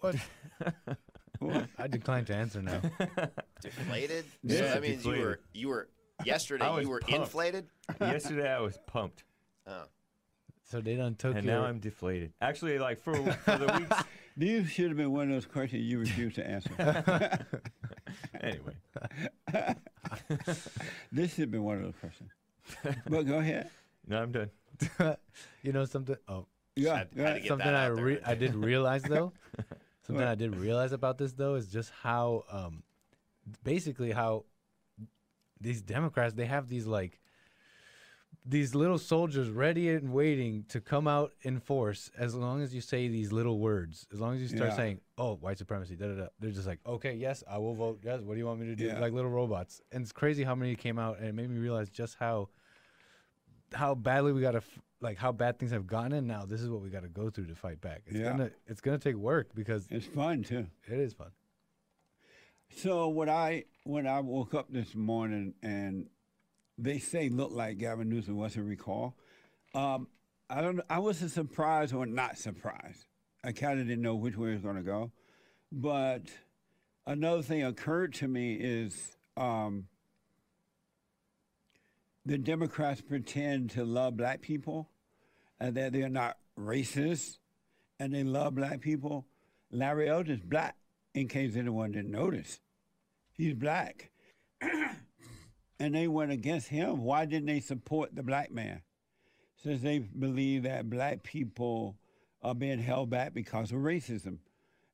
what? 1.39 1.65
I 1.77 1.87
decline 1.87 2.25
to 2.25 2.35
answer 2.35 2.61
now. 2.61 2.81
Deflated? 3.61 4.25
Yeah. 4.43 4.57
So 4.57 4.63
that 4.63 4.81
means 4.81 4.97
Deflated. 5.03 5.19
you 5.21 5.25
were 5.27 5.39
you 5.53 5.67
were 5.69 5.89
yesterday 6.25 6.81
you 6.81 6.89
were 6.89 6.99
pumped. 6.99 7.15
inflated? 7.15 7.67
Yesterday 7.99 8.51
I 8.51 8.59
was 8.59 8.77
pumped, 8.87 9.23
Oh. 9.67 9.83
So 10.63 10.81
they 10.81 10.95
done 10.95 11.15
took 11.15 11.35
and 11.35 11.43
your, 11.45 11.55
now 11.55 11.65
I'm 11.65 11.79
deflated. 11.79 12.31
Actually, 12.41 12.77
like 12.77 13.01
for 13.01 13.15
for 13.15 13.57
the 13.57 13.77
weeks. 13.79 14.03
These 14.37 14.69
should 14.69 14.87
have 14.89 14.97
been 14.97 15.11
one 15.11 15.23
of 15.23 15.29
those 15.33 15.45
questions 15.45 15.83
you 15.83 15.99
refused 15.99 16.35
to 16.35 16.47
answer. 16.47 16.69
Anyway, 18.39 18.73
this 21.11 21.31
should 21.33 21.41
have 21.41 21.51
been 21.51 21.63
one 21.63 21.77
of 21.77 21.83
those 21.83 21.95
questions. 21.99 22.29
But 23.09 23.23
go 23.27 23.39
ahead. 23.39 23.69
no, 24.07 24.21
I'm 24.21 24.31
done. 24.31 24.49
you 25.63 25.73
know 25.73 25.83
something? 25.85 26.15
Oh, 26.27 26.45
Yeah, 26.75 26.99
Had- 26.99 27.15
go 27.15 27.23
had 27.23 27.25
to 27.25 27.31
ahead. 27.31 27.41
get 27.41 27.47
something 27.49 27.67
I 27.67 27.85
out 27.87 27.95
there. 27.95 28.05
re- 28.05 28.21
I 28.25 28.35
did 28.35 28.55
realize 28.55 29.03
though. 29.03 29.33
Something? 30.09 30.27
I 30.27 30.35
didn't 30.35 30.59
realize 30.59 30.91
about 30.91 31.17
this 31.17 31.33
though 31.33 31.55
is 31.55 31.67
just 31.67 31.91
how 32.01 32.43
um, 32.51 32.83
basically 33.63 34.11
how 34.11 34.45
these 35.61 35.81
Democrats 35.81 36.33
they 36.33 36.45
have 36.45 36.67
these 36.69 36.85
like 36.85 37.19
these 38.45 38.73
little 38.73 38.97
soldiers 38.97 39.49
ready 39.49 39.89
and 39.89 40.11
waiting 40.13 40.63
to 40.69 40.79
come 40.79 41.07
out 41.07 41.33
in 41.41 41.59
force 41.59 42.09
as 42.17 42.33
long 42.33 42.61
as 42.61 42.73
you 42.73 42.79
say 42.81 43.07
these 43.07 43.31
little 43.31 43.59
words. 43.59 44.07
As 44.13 44.19
long 44.19 44.35
as 44.35 44.41
you 44.41 44.47
start 44.47 44.69
Yeah. 44.71 44.75
saying, 44.75 45.01
"Oh, 45.17 45.35
white 45.35 45.57
supremacy," 45.57 45.95
da 45.95 46.07
da 46.07 46.13
da, 46.15 46.27
they're 46.39 46.51
just 46.51 46.65
like, 46.67 46.79
"Okay, 46.85 47.15
yes, 47.15 47.43
I 47.49 47.57
will 47.57 47.73
vote. 47.75 47.99
Yes, 48.03 48.21
what 48.21 48.33
do 48.35 48.39
you 48.39 48.45
want 48.45 48.59
me 48.61 48.67
to 48.67 48.75
do?" 48.75 48.85
Yeah. 48.85 48.99
Like 48.99 49.13
little 49.13 49.29
robots. 49.31 49.81
And 49.91 50.01
it's 50.03 50.11
crazy 50.13 50.43
how 50.43 50.55
many 50.55 50.75
came 50.75 50.97
out, 50.97 51.17
and 51.19 51.27
it 51.27 51.35
made 51.35 51.49
me 51.49 51.59
realize 51.59 51.89
just 51.89 52.15
how 52.15 52.49
how 53.73 53.93
badly 53.93 54.31
we 54.31 54.41
got 54.41 54.51
to 54.51 54.57
f- 54.59 54.79
like 55.01 55.17
how 55.17 55.31
bad 55.31 55.59
things 55.59 55.71
have 55.71 55.87
gotten, 55.87 56.13
and 56.13 56.27
now 56.27 56.45
this 56.45 56.61
is 56.61 56.69
what 56.69 56.81
we 56.81 56.89
got 56.89 57.03
to 57.03 57.09
go 57.09 57.29
through 57.29 57.47
to 57.47 57.55
fight 57.55 57.81
back. 57.81 58.03
It's 58.07 58.17
Yeah. 58.17 58.31
gonna 58.31 58.51
it's 58.67 58.81
gonna 58.81 58.97
take 58.99 59.15
work 59.15 59.53
because 59.55 59.87
It's 59.89 60.05
fun 60.05 60.43
too. 60.43 60.67
it 60.87 60.99
is 60.99 61.13
fun. 61.13 61.31
So 62.69 63.09
when 63.09 63.29
I 63.29 63.65
when 63.85 64.07
I 64.07 64.19
woke 64.19 64.53
up 64.53 64.67
this 64.71 64.93
morning 64.95 65.53
and 65.63 66.09
they 66.77 66.99
say 66.99 67.29
look 67.29 67.51
like 67.51 67.77
Gavin 67.77 68.09
Newsom 68.09 68.37
wasn't 68.37 68.67
recall, 68.67 69.15
um, 69.73 70.07
I 70.49 70.61
don't. 70.61 70.81
I 70.89 70.99
wasn't 70.99 71.31
surprised 71.31 71.93
or 71.93 72.05
not 72.05 72.37
surprised. 72.37 73.05
I 73.43 73.51
kind 73.53 73.79
of 73.79 73.87
didn't 73.87 74.01
know 74.01 74.15
which 74.15 74.35
way 74.37 74.49
it 74.49 74.53
was 74.53 74.61
going 74.61 74.75
to 74.75 74.81
go, 74.83 75.11
but 75.71 76.23
another 77.07 77.41
thing 77.41 77.63
occurred 77.63 78.13
to 78.15 78.27
me 78.27 78.55
is 78.55 79.15
um, 79.37 79.87
the 82.25 82.37
Democrats 82.37 83.01
pretend 83.01 83.71
to 83.71 83.83
love 83.83 84.17
black 84.17 84.41
people 84.41 84.89
and 85.59 85.75
that 85.75 85.93
they're 85.93 86.09
not 86.09 86.37
racist 86.57 87.37
and 87.99 88.13
they 88.13 88.23
love 88.23 88.55
black 88.55 88.81
people. 88.81 89.25
Larry 89.71 90.09
Elder's 90.09 90.41
black, 90.41 90.75
in 91.13 91.27
case 91.27 91.55
anyone 91.55 91.91
didn't 91.91 92.11
notice. 92.11 92.59
He's 93.31 93.53
black. 93.53 94.11
and 95.79 95.95
they 95.95 96.07
went 96.07 96.31
against 96.31 96.67
him. 96.67 97.03
Why 97.03 97.25
didn't 97.25 97.47
they 97.47 97.59
support 97.59 98.15
the 98.15 98.23
black 98.23 98.51
man? 98.51 98.81
Since 99.63 99.81
they 99.81 99.99
believe 99.99 100.63
that 100.63 100.89
black 100.89 101.23
people 101.23 101.97
are 102.41 102.55
being 102.55 102.79
held 102.79 103.09
back 103.09 103.33
because 103.33 103.71
of 103.71 103.79
racism. 103.79 104.37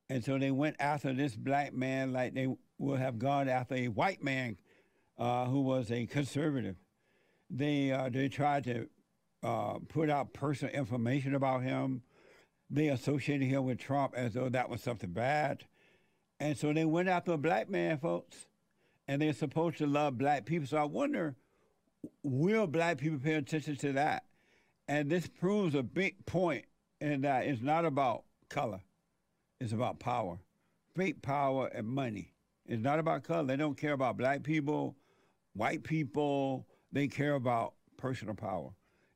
And 0.09 0.23
so 0.23 0.37
they 0.37 0.51
went 0.51 0.75
after 0.79 1.13
this 1.13 1.35
black 1.35 1.73
man 1.73 2.13
like 2.13 2.33
they 2.33 2.47
would 2.77 2.99
have 2.99 3.17
gone 3.17 3.47
after 3.47 3.75
a 3.75 3.87
white 3.87 4.23
man 4.23 4.57
uh, 5.17 5.45
who 5.45 5.61
was 5.61 5.91
a 5.91 6.05
conservative. 6.05 6.75
They, 7.49 7.91
uh, 7.91 8.09
they 8.09 8.27
tried 8.27 8.63
to 8.65 8.87
uh, 9.43 9.79
put 9.87 10.09
out 10.09 10.33
personal 10.33 10.73
information 10.73 11.35
about 11.35 11.63
him. 11.63 12.01
They 12.69 12.87
associated 12.87 13.47
him 13.47 13.65
with 13.65 13.77
Trump 13.77 14.13
as 14.15 14.33
though 14.33 14.49
that 14.49 14.69
was 14.69 14.81
something 14.81 15.11
bad. 15.11 15.65
And 16.39 16.57
so 16.57 16.73
they 16.73 16.85
went 16.85 17.09
after 17.09 17.33
a 17.33 17.37
black 17.37 17.69
man, 17.69 17.97
folks. 17.97 18.47
And 19.07 19.21
they're 19.21 19.33
supposed 19.33 19.77
to 19.77 19.85
love 19.85 20.17
black 20.17 20.45
people. 20.45 20.67
So 20.67 20.77
I 20.77 20.83
wonder, 20.83 21.35
will 22.23 22.65
black 22.65 22.97
people 22.97 23.19
pay 23.19 23.35
attention 23.35 23.75
to 23.77 23.93
that? 23.93 24.23
And 24.87 25.09
this 25.09 25.27
proves 25.27 25.75
a 25.75 25.83
big 25.83 26.25
point 26.25 26.65
in 26.99 27.21
that 27.21 27.45
it's 27.45 27.61
not 27.61 27.85
about 27.85 28.23
color, 28.49 28.81
it's 29.59 29.73
about 29.73 29.99
power. 29.99 30.39
Fake 30.95 31.21
power 31.21 31.67
and 31.67 31.85
money. 31.87 32.31
It's 32.65 32.81
not 32.81 32.99
about 32.99 33.23
color. 33.23 33.43
They 33.43 33.57
don't 33.57 33.77
care 33.77 33.91
about 33.93 34.17
black 34.17 34.43
people, 34.43 34.95
white 35.53 35.83
people. 35.83 36.65
They 36.95 37.09
care 37.09 37.33
about 37.35 37.73
personal 37.97 38.35
power. 38.35 38.69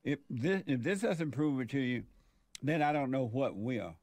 If 0.04 0.20
this, 0.30 0.64
if 0.68 0.84
this 0.84 1.00
doesn't 1.00 1.32
prove 1.32 1.62
it 1.62 1.70
to 1.70 1.80
you, 1.80 2.04
then 2.62 2.82
I 2.82 2.92
don't 2.92 3.10
know 3.10 3.24
what 3.26 3.56
will. 3.56 3.96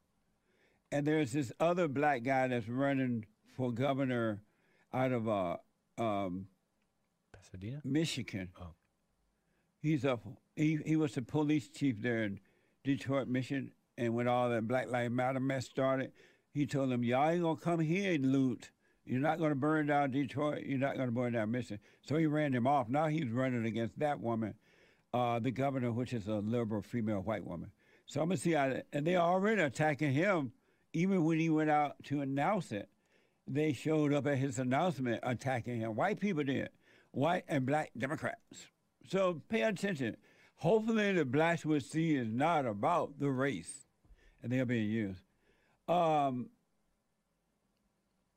And 0.91 1.07
there's 1.07 1.33
this 1.33 1.53
other 1.61 1.87
black 1.87 2.23
guy 2.23 2.49
that's 2.49 2.71
running 2.71 3.27
for 3.55 3.71
governor 3.71 4.41
out 4.95 5.13
of 5.13 5.29
uh, 5.29 5.57
um, 5.99 6.47
Pasadena. 7.35 7.83
Michigan. 7.85 8.49
Oh. 8.59 8.69
He's 9.83 10.07
up. 10.07 10.25
He 10.57 10.79
he 10.87 10.97
was 10.97 11.13
the 11.13 11.21
police 11.21 11.69
chief 11.69 12.01
there 12.01 12.23
in 12.23 12.41
Detroit, 12.83 13.29
Michigan, 13.29 13.73
and 13.99 14.15
when 14.15 14.27
all 14.27 14.49
that 14.49 14.67
Black 14.67 14.91
Lives 14.91 15.13
Matter 15.13 15.39
mess 15.39 15.67
started, 15.67 16.13
he 16.51 16.65
told 16.65 16.91
them, 16.91 17.05
"Y'all 17.05 17.29
ain't 17.29 17.43
gonna 17.43 17.61
come 17.61 17.81
here 17.81 18.15
and 18.15 18.33
loot. 18.33 18.71
You're 19.07 19.21
not 19.21 19.39
gonna 19.39 19.55
burn 19.55 19.87
down 19.87 20.11
Detroit. 20.11 20.65
You're 20.65 20.79
not 20.79 20.97
gonna 20.97 21.13
burn 21.13 21.33
down 21.33 21.51
Michigan." 21.51 21.79
So 22.03 22.17
he 22.17 22.27
ran 22.27 22.53
them 22.53 22.67
off. 22.67 22.89
Now 22.89 23.07
he's 23.07 23.31
running 23.31 23.65
against 23.65 23.99
that 24.01 24.21
woman, 24.21 24.55
uh, 25.15 25.39
the 25.39 25.53
governor, 25.53 25.93
which 25.93 26.13
is 26.13 26.27
a 26.27 26.37
liberal 26.37 26.83
female 26.83 27.21
white 27.21 27.45
woman. 27.47 27.71
So 28.07 28.21
I'm 28.21 28.29
gonna 28.29 28.37
see 28.37 28.53
how, 28.53 28.81
and 28.93 29.07
they're 29.07 29.19
already 29.19 29.63
attacking 29.63 30.13
him, 30.13 30.53
even 30.93 31.25
when 31.25 31.39
he 31.39 31.51
went 31.51 31.71
out 31.71 32.03
to 32.05 32.21
announce 32.21 32.73
it. 32.73 32.89
They 33.49 33.73
showed 33.73 34.13
up 34.13 34.27
at 34.27 34.39
his 34.39 34.59
announcement 34.59 35.21
attacking 35.23 35.79
him. 35.79 35.95
White 35.95 36.19
people 36.19 36.43
did, 36.43 36.69
white 37.13 37.45
and 37.47 37.65
black 37.65 37.93
Democrats. 37.97 38.67
So 39.09 39.41
pay 39.49 39.63
attention. 39.63 40.17
Hopefully, 40.57 41.13
the 41.13 41.25
blacks 41.25 41.65
will 41.65 41.81
see 41.81 42.17
is 42.17 42.29
not 42.33 42.67
about 42.67 43.21
the 43.21 43.31
race, 43.31 43.87
and 44.43 44.51
they're 44.51 44.67
being 44.67 44.91
used. 44.91 45.23
Um, 45.87 46.51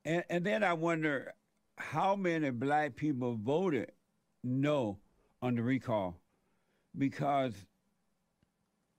and, 0.04 0.24
and 0.30 0.44
then 0.44 0.62
I 0.62 0.72
wonder 0.72 1.34
how 1.76 2.16
many 2.16 2.50
black 2.50 2.96
people 2.96 3.36
voted 3.40 3.92
no 4.42 4.98
on 5.42 5.54
the 5.54 5.62
recall, 5.62 6.16
because 6.96 7.54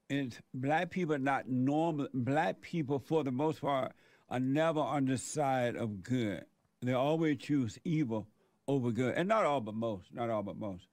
it's 0.10 0.40
black 0.54 0.90
people 0.90 1.18
not 1.20 1.48
normal. 1.48 2.08
Black 2.14 2.62
people, 2.62 3.00
for 3.00 3.24
the 3.24 3.32
most 3.32 3.62
part, 3.62 3.94
are 4.30 4.40
never 4.40 4.80
on 4.80 5.06
the 5.06 5.18
side 5.18 5.76
of 5.76 6.04
good. 6.04 6.46
They 6.82 6.94
always 6.94 7.38
choose 7.38 7.78
evil 7.84 8.28
over 8.68 8.92
good, 8.92 9.16
and 9.16 9.30
not 9.30 9.46
all 9.46 9.62
but 9.62 9.76
most. 9.76 10.14
Not 10.14 10.30
all 10.30 10.44
but 10.44 10.58
most. 10.58 10.88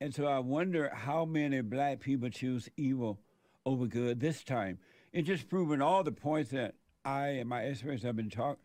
And 0.00 0.14
so 0.14 0.26
I 0.26 0.38
wonder 0.38 0.90
how 0.94 1.24
many 1.24 1.60
black 1.60 2.00
people 2.00 2.28
choose 2.28 2.68
evil 2.76 3.20
over 3.66 3.86
good 3.86 4.20
this 4.20 4.44
time. 4.44 4.78
It's 5.12 5.26
just 5.26 5.48
proving 5.48 5.80
all 5.80 6.02
the 6.02 6.12
points 6.12 6.50
that 6.50 6.74
I 7.04 7.28
and 7.28 7.48
my 7.48 7.64
experts 7.64 8.02
have 8.02 8.16
been 8.16 8.30
talking. 8.30 8.62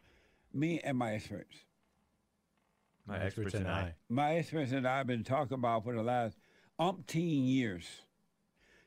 Me 0.53 0.79
and 0.84 0.98
my 0.98 1.13
experts, 1.13 1.56
My 3.06 3.20
experts 3.20 3.53
and 3.53 3.68
I. 3.68 3.94
my 4.10 4.36
experts 4.36 4.72
and 4.72 4.88
I 4.88 4.98
have 4.98 5.08
been 5.08 5.24
talking 5.24 5.56
about 5.56 5.84
for 5.84 5.94
the 5.94 6.03
last 6.03 6.38
umpteen 6.79 7.48
years. 7.48 7.86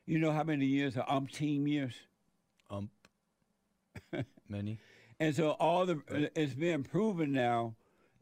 You 0.06 0.18
know 0.18 0.32
how 0.32 0.42
many 0.42 0.66
years 0.66 0.96
are 0.96 1.06
umpteen 1.06 1.68
years? 1.68 1.94
Ump. 2.70 2.90
Many. 4.48 4.78
And 5.20 5.34
so 5.34 5.50
all 5.52 5.86
the 5.86 6.02
it's 6.34 6.54
been 6.54 6.82
proven 6.82 7.32
now 7.32 7.76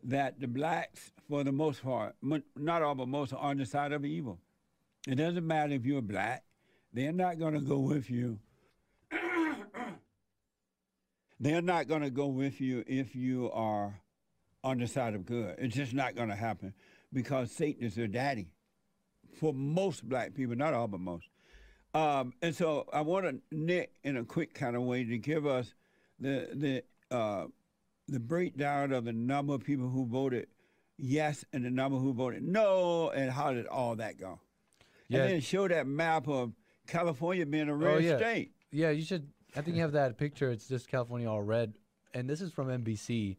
that 0.04 0.38
the 0.40 0.46
blacks, 0.46 1.12
for 1.28 1.42
the 1.44 1.52
most 1.52 1.82
part, 1.82 2.14
not 2.56 2.82
all 2.82 2.94
but 2.94 3.08
most, 3.08 3.32
are 3.32 3.38
on 3.38 3.56
the 3.56 3.64
side 3.66 3.92
of 3.92 4.04
evil. 4.04 4.38
It 5.08 5.14
doesn't 5.14 5.46
matter 5.46 5.72
if 5.72 5.86
you're 5.86 6.02
black; 6.02 6.44
they're 6.92 7.12
not 7.12 7.38
going 7.38 7.54
to 7.54 7.60
go 7.60 7.78
with 7.78 8.10
you. 8.10 8.38
They're 11.40 11.62
not 11.62 11.88
going 11.88 12.02
to 12.02 12.10
go 12.10 12.26
with 12.26 12.60
you 12.60 12.84
if 12.86 13.16
you 13.16 13.50
are 13.52 14.00
on 14.62 14.78
the 14.78 14.86
side 14.86 15.14
of 15.14 15.24
good. 15.24 15.56
It's 15.58 15.74
just 15.74 15.94
not 15.94 16.14
going 16.14 16.28
to 16.28 16.36
happen 16.36 16.74
because 17.12 17.50
Satan 17.50 17.82
is 17.82 17.94
their 17.94 18.06
daddy. 18.06 18.48
For 19.38 19.54
most 19.54 20.06
black 20.08 20.34
people, 20.34 20.54
not 20.56 20.74
all 20.74 20.88
but 20.88 21.00
most. 21.00 21.28
Um, 21.94 22.34
and 22.42 22.54
so 22.54 22.86
I 22.92 23.00
want 23.00 23.26
to 23.26 23.40
Nick, 23.56 23.92
in 24.04 24.16
a 24.16 24.24
quick 24.24 24.54
kind 24.54 24.76
of 24.76 24.82
way, 24.82 25.04
to 25.04 25.18
give 25.18 25.46
us 25.46 25.72
the 26.18 26.48
the 26.52 27.16
uh, 27.16 27.46
the 28.06 28.20
breakdown 28.20 28.92
of 28.92 29.04
the 29.04 29.12
number 29.12 29.54
of 29.54 29.64
people 29.64 29.88
who 29.88 30.04
voted 30.06 30.48
yes 30.98 31.44
and 31.52 31.64
the 31.64 31.70
number 31.70 31.96
who 31.96 32.12
voted 32.12 32.42
no, 32.42 33.10
and 33.10 33.30
how 33.30 33.52
did 33.54 33.66
all 33.66 33.96
that 33.96 34.18
go? 34.18 34.40
Yeah. 35.08 35.22
And 35.22 35.30
then 35.34 35.40
show 35.40 35.66
that 35.68 35.86
map 35.86 36.28
of 36.28 36.52
California 36.86 37.46
being 37.46 37.68
a 37.68 37.74
red 37.74 37.94
Oh, 37.94 37.98
yeah. 37.98 38.16
state. 38.18 38.52
Yeah, 38.72 38.90
you 38.90 39.02
should. 39.02 39.28
I 39.56 39.62
think 39.62 39.76
you 39.76 39.82
have 39.82 39.92
that 39.92 40.18
picture. 40.18 40.50
It's 40.50 40.68
just 40.68 40.88
California 40.88 41.28
all 41.30 41.42
red, 41.42 41.74
and 42.14 42.28
this 42.28 42.40
is 42.40 42.52
from 42.52 42.68
NBC. 42.68 43.36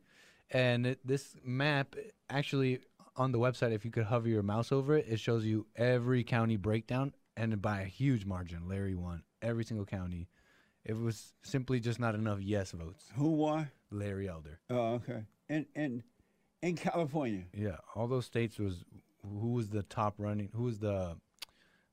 And 0.52 0.86
it, 0.86 1.00
this 1.06 1.36
map 1.46 1.96
actually 2.30 2.80
on 3.16 3.32
the 3.32 3.40
website, 3.40 3.72
if 3.72 3.86
you 3.86 3.92
could 3.92 4.06
hover 4.06 4.28
your 4.28 4.44
mouse 4.44 4.72
over 4.72 4.98
it, 4.98 5.06
it 5.08 5.20
shows 5.20 5.46
you 5.46 5.66
every 5.76 6.24
county 6.24 6.58
breakdown, 6.58 7.14
and 7.38 7.62
by 7.62 7.82
a 7.82 7.86
huge 7.86 8.26
margin, 8.26 8.68
Larry 8.68 8.96
won 8.96 9.24
every 9.42 9.64
single 9.64 9.86
county. 9.86 10.28
It 10.84 10.98
was 10.98 11.34
simply 11.44 11.80
just 11.80 12.00
not 12.00 12.16
enough 12.16 12.40
yes 12.42 12.72
votes. 12.72 13.06
Who 13.16 13.30
won? 13.32 13.70
Larry 13.92 14.28
Elder. 14.28 14.60
Oh, 14.70 14.96
okay. 14.96 15.24
And 15.48 15.66
and 15.76 16.04
in 16.62 16.76
California, 16.76 17.44
Yeah, 17.54 17.78
all 17.96 18.08
those 18.08 18.26
states 18.26 18.58
was 18.58 18.84
who 19.24 19.50
was 19.50 19.70
the 19.70 19.84
top 19.84 20.16
running? 20.18 20.50
Who 20.56 20.64
was 20.64 20.80
the 20.80 21.18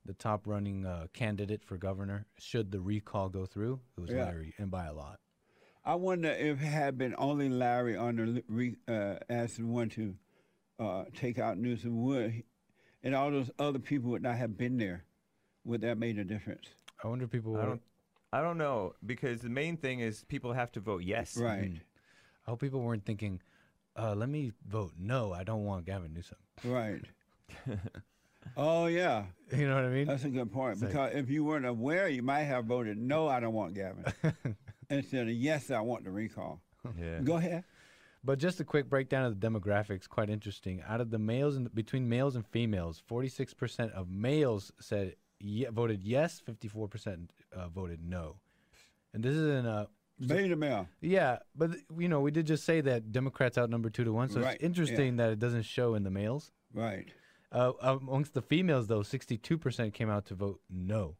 the 0.08 0.14
top 0.14 0.46
running 0.46 0.86
uh, 0.86 1.06
candidate 1.12 1.62
for 1.62 1.76
governor? 1.76 2.26
Should 2.38 2.72
the 2.72 2.80
recall 2.80 3.28
go 3.28 3.44
through? 3.46 3.78
It 3.96 4.00
was 4.00 4.10
Yeah. 4.10 4.24
Larry, 4.24 4.54
and 4.58 4.70
by 4.70 4.86
a 4.86 4.92
lot. 4.92 5.20
I 5.84 5.94
wonder 5.94 6.30
if 6.30 6.60
it 6.60 6.64
had 6.66 6.98
been 6.98 7.14
only 7.18 7.48
Larry 7.48 7.94
on 7.96 8.16
the 8.16 8.42
re, 8.48 8.74
uh, 8.88 9.16
as 9.28 9.56
the 9.58 9.64
one 9.66 9.90
to 9.90 10.16
uh, 10.80 11.04
take 11.14 11.38
out 11.38 11.58
Newsom, 11.58 12.02
would 12.04 12.42
and 13.02 13.14
all 13.14 13.30
those 13.30 13.50
other 13.58 13.78
people 13.78 14.10
would 14.10 14.22
not 14.22 14.36
have 14.36 14.56
been 14.56 14.78
there, 14.78 15.04
would 15.64 15.82
that 15.82 15.98
made 15.98 16.18
a 16.18 16.24
difference? 16.24 16.68
I 17.04 17.08
wonder 17.08 17.26
if 17.26 17.30
people. 17.30 17.56
I 17.58 17.66
don't. 17.66 17.82
I 18.32 18.40
don't 18.42 18.58
know 18.58 18.94
because 19.04 19.40
the 19.40 19.48
main 19.50 19.76
thing 19.76 20.00
is 20.00 20.24
people 20.24 20.52
have 20.54 20.72
to 20.72 20.80
vote 20.80 21.02
yes. 21.02 21.36
Right, 21.36 21.72
I 22.46 22.50
hope 22.50 22.60
people 22.60 22.80
weren't 22.80 23.04
thinking, 23.04 23.40
uh, 23.96 24.14
let 24.14 24.28
me 24.28 24.52
vote 24.66 24.92
no, 24.98 25.32
I 25.32 25.44
don't 25.44 25.64
want 25.64 25.84
Gavin 25.86 26.12
Newsom. 26.14 26.38
right. 26.64 27.04
oh 28.56 28.86
yeah, 28.86 29.24
You 29.56 29.68
know 29.68 29.74
what 29.76 29.84
I 29.84 29.88
mean? 29.88 30.06
that's 30.06 30.24
a 30.24 30.28
good 30.30 30.52
point. 30.52 30.74
It's 30.74 30.82
like- 30.82 30.92
because 30.92 31.14
if 31.14 31.30
you 31.30 31.44
weren't 31.44 31.66
aware, 31.66 32.08
you 32.08 32.22
might 32.22 32.44
have 32.44 32.64
voted 32.66 32.98
no. 32.98 33.28
I 33.28 33.40
don't 33.40 33.54
want 33.54 33.74
Gavin 33.74 34.04
instead 34.90 35.28
of 35.28 35.34
yes. 35.34 35.70
I 35.70 35.80
want 35.80 36.04
the 36.04 36.10
recall. 36.10 36.60
Yeah. 36.98 37.20
Go 37.20 37.36
ahead. 37.36 37.64
But 38.24 38.38
just 38.40 38.58
a 38.60 38.64
quick 38.64 38.88
breakdown 38.88 39.24
of 39.24 39.38
the 39.38 39.46
demographics, 39.48 40.08
quite 40.08 40.28
interesting. 40.28 40.82
Out 40.86 41.00
of 41.00 41.10
the 41.10 41.18
males 41.18 41.56
and 41.56 41.72
between 41.74 42.08
males 42.08 42.34
and 42.34 42.44
females, 42.46 43.00
46% 43.08 43.92
of 43.92 44.10
males 44.10 44.72
said 44.80 45.14
ye- 45.38 45.66
voted 45.70 46.02
yes, 46.02 46.42
54% 46.46 47.28
uh, 47.54 47.68
voted 47.68 48.00
no. 48.04 48.36
And 49.14 49.22
this 49.22 49.34
is 49.34 49.46
in 49.58 49.66
a 49.66 49.88
Beta 50.26 50.56
male. 50.56 50.88
yeah, 51.00 51.38
but 51.54 51.70
you 51.96 52.08
know 52.08 52.20
we 52.20 52.32
did 52.32 52.44
just 52.46 52.64
say 52.64 52.80
that 52.80 53.12
Democrats 53.12 53.56
outnumber 53.56 53.88
two 53.88 54.02
to 54.02 54.12
one, 54.12 54.28
so 54.28 54.40
Right, 54.40 54.56
it's 54.56 54.64
interesting 54.64 55.16
that 55.16 55.30
it 55.30 55.38
doesn't 55.38 55.62
show 55.62 55.94
in 55.94 56.02
the 56.02 56.10
males. 56.10 56.50
Right. 56.74 57.06
Uh, 57.50 57.72
amongst 57.80 58.34
the 58.34 58.42
females, 58.42 58.86
though, 58.88 59.00
62% 59.00 59.92
came 59.94 60.10
out 60.10 60.26
to 60.26 60.34
vote 60.34 60.60
no, 60.68 61.16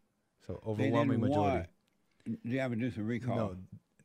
so 0.47 0.61
overwhelming 0.67 0.77
They 0.77 0.87
overwhelming 0.89 1.21
didn't 1.21 1.29
majority. 1.31 1.69
want 2.27 2.71
do 2.71 2.77
Newsom 2.77 3.07
recall. 3.07 3.37
No, 3.37 3.57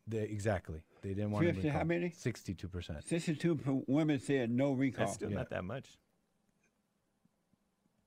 they, 0.07 0.19
exactly. 0.23 0.83
They 1.01 1.09
didn't 1.09 1.31
want 1.31 1.45
50, 1.45 1.67
how 1.67 1.83
many? 1.83 2.11
Sixty-two 2.11 2.69
percent. 2.69 3.03
62 3.03 3.55
p- 3.57 3.81
women 3.87 4.19
said 4.19 4.49
no 4.49 4.71
recall. 4.71 5.05
That's 5.05 5.15
still 5.15 5.29
Yeah. 5.31 5.37
not 5.37 5.49
that 5.49 5.65
much. 5.65 5.97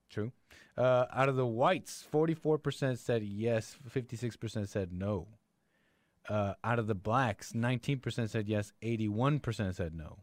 True. 0.09 0.33
Uh, 0.79 1.07
out 1.12 1.29
of 1.29 1.37
the 1.37 1.46
whites, 1.46 2.02
forty-four 2.11 2.59
percent 2.59 2.98
said 2.98 3.22
yes, 3.22 3.76
fifty-six 3.88 4.37
percent 4.37 4.68
said 4.68 4.92
no. 4.92 5.29
Uh, 6.29 6.55
out 6.64 6.79
of 6.79 6.87
the 6.87 6.94
blacks, 6.94 7.55
nineteen 7.55 7.98
percent 7.98 8.31
said 8.31 8.48
yes, 8.48 8.72
eighty-one 8.83 9.40
percent 9.40 9.74
said 9.76 9.94
no. 9.94 10.18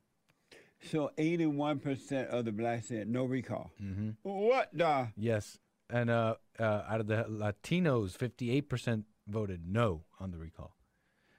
So 0.90 1.12
81% 1.18 2.28
of 2.28 2.46
the 2.46 2.52
blacks 2.52 2.88
said 2.88 3.08
no 3.08 3.26
recall. 3.26 3.72
Mm-hmm. 3.82 4.10
What 4.24 4.70
the? 4.74 5.10
Yes, 5.16 5.58
and 5.90 6.10
uh, 6.10 6.36
uh, 6.60 6.84
out 6.88 7.00
of 7.00 7.08
the 7.08 7.26
Latinos, 7.30 8.18
fifty-eight 8.18 8.70
percent 8.70 9.06
voted 9.28 9.62
no 9.68 10.04
on 10.20 10.32
the 10.32 10.38
recall. 10.38 10.76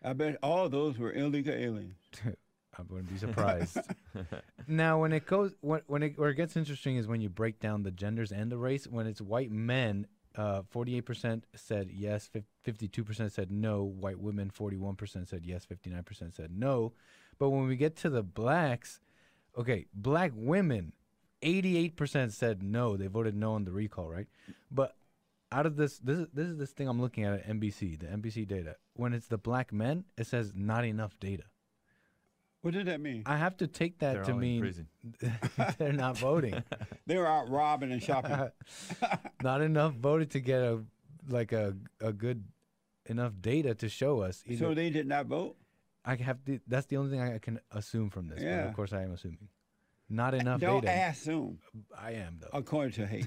I 0.02 0.12
bet 0.12 0.37
all 0.42 0.68
those 0.68 0.98
were 0.98 1.12
illegal 1.12 1.54
aliens. 1.54 1.96
I 2.78 2.83
wouldn't 2.88 3.11
be 3.11 3.18
surprised. 3.18 3.78
now, 4.66 5.00
when 5.00 5.12
it 5.12 5.26
goes, 5.26 5.54
when, 5.61 5.83
when 5.87 6.02
it 6.02 6.18
where 6.18 6.30
it 6.30 6.35
gets 6.35 6.57
interesting 6.57 6.96
is 6.96 7.07
when 7.07 7.20
you 7.20 7.28
break 7.28 7.61
down 7.61 7.83
the 7.83 7.90
genders 7.90 8.33
and 8.33 8.50
the 8.50 8.59
race. 8.59 8.87
When 8.87 9.07
it's 9.07 9.20
white 9.20 9.50
men, 9.50 10.07
uh, 10.37 10.62
forty-eight 10.70 11.07
percent 11.07 11.46
said 11.54 11.90
yes, 11.92 12.30
fifty-two 12.62 13.04
percent 13.04 13.33
said 13.33 13.50
no. 13.50 13.85
White 13.85 14.18
women, 14.18 14.50
forty-one 14.50 14.96
percent 14.96 15.28
said 15.28 15.44
yes, 15.44 15.64
fifty-nine 15.64 16.02
percent 16.02 16.35
said 16.35 16.50
no. 16.52 16.92
But 17.38 17.50
when 17.50 17.66
we 17.66 17.76
get 17.76 17.96
to 17.98 18.11
the 18.11 18.22
blacks, 18.22 19.00
okay, 19.58 19.86
black 19.94 20.32
women, 20.34 20.92
eighty-eight 21.42 21.96
percent 21.96 22.32
said 22.32 22.62
no. 22.62 22.96
They 22.96 23.06
voted 23.06 23.34
no 23.34 23.52
on 23.54 23.64
the 23.64 23.72
recall, 23.72 24.08
right? 24.08 24.26
But 24.70 24.96
out 25.52 25.66
of 25.66 25.76
this, 25.76 25.98
this 25.98 26.18
is 26.18 26.26
this 26.32 26.46
is 26.46 26.58
this 26.58 26.70
thing 26.70 26.88
I'm 26.88 27.00
looking 27.00 27.24
at 27.24 27.34
at 27.34 27.46
NBC, 27.46 27.98
the 28.00 28.06
NBC 28.06 28.46
data. 28.46 28.76
When 28.94 29.12
it's 29.12 29.28
the 29.28 29.38
black 29.38 29.72
men, 29.72 30.04
it 30.16 30.26
says 30.26 30.52
not 30.54 30.84
enough 30.84 31.18
data. 31.20 31.44
What 32.64 32.72
did 32.72 32.86
that 32.86 33.00
mean? 33.00 33.24
I 33.26 33.36
have 33.36 33.58
to 33.58 33.66
take 33.66 33.98
that 33.98 34.14
They're 34.14 34.24
to 34.24 34.34
mean 34.34 34.86
they're 35.78 35.92
not 35.92 36.16
voting. 36.16 36.62
They 37.06 37.18
were 37.18 37.26
out 37.26 37.50
robbing 37.50 37.92
and 37.92 38.02
shopping. 38.02 38.48
not 39.42 39.60
enough 39.60 39.92
voted 39.92 40.30
to 40.30 40.40
get 40.40 40.62
a 40.62 40.80
like 41.28 41.52
a 41.52 41.76
a 42.00 42.14
good 42.14 42.42
enough 43.04 43.34
data 43.38 43.74
to 43.74 43.90
show 43.90 44.22
us. 44.22 44.42
Either, 44.46 44.68
so 44.68 44.74
they 44.74 44.88
did 44.88 45.06
not 45.06 45.26
vote? 45.26 45.56
I 46.04 46.16
have 46.16 46.44
to. 46.44 46.60
That's 46.66 46.86
the 46.86 46.96
only 46.98 47.10
thing 47.10 47.20
I 47.20 47.38
can 47.38 47.60
assume 47.70 48.10
from 48.10 48.28
this. 48.28 48.38
But 48.40 48.44
Yeah. 48.46 48.68
of 48.68 48.74
course, 48.74 48.92
I 48.92 49.02
am 49.02 49.12
assuming. 49.12 49.48
Not 50.10 50.34
enough 50.34 50.60
Don't 50.60 50.84
data. 50.84 51.08
assume, 51.12 51.58
I 51.98 52.10
am 52.12 52.38
though. 52.38 52.50
according 52.52 52.92
to 52.92 53.06
Hake. 53.06 53.24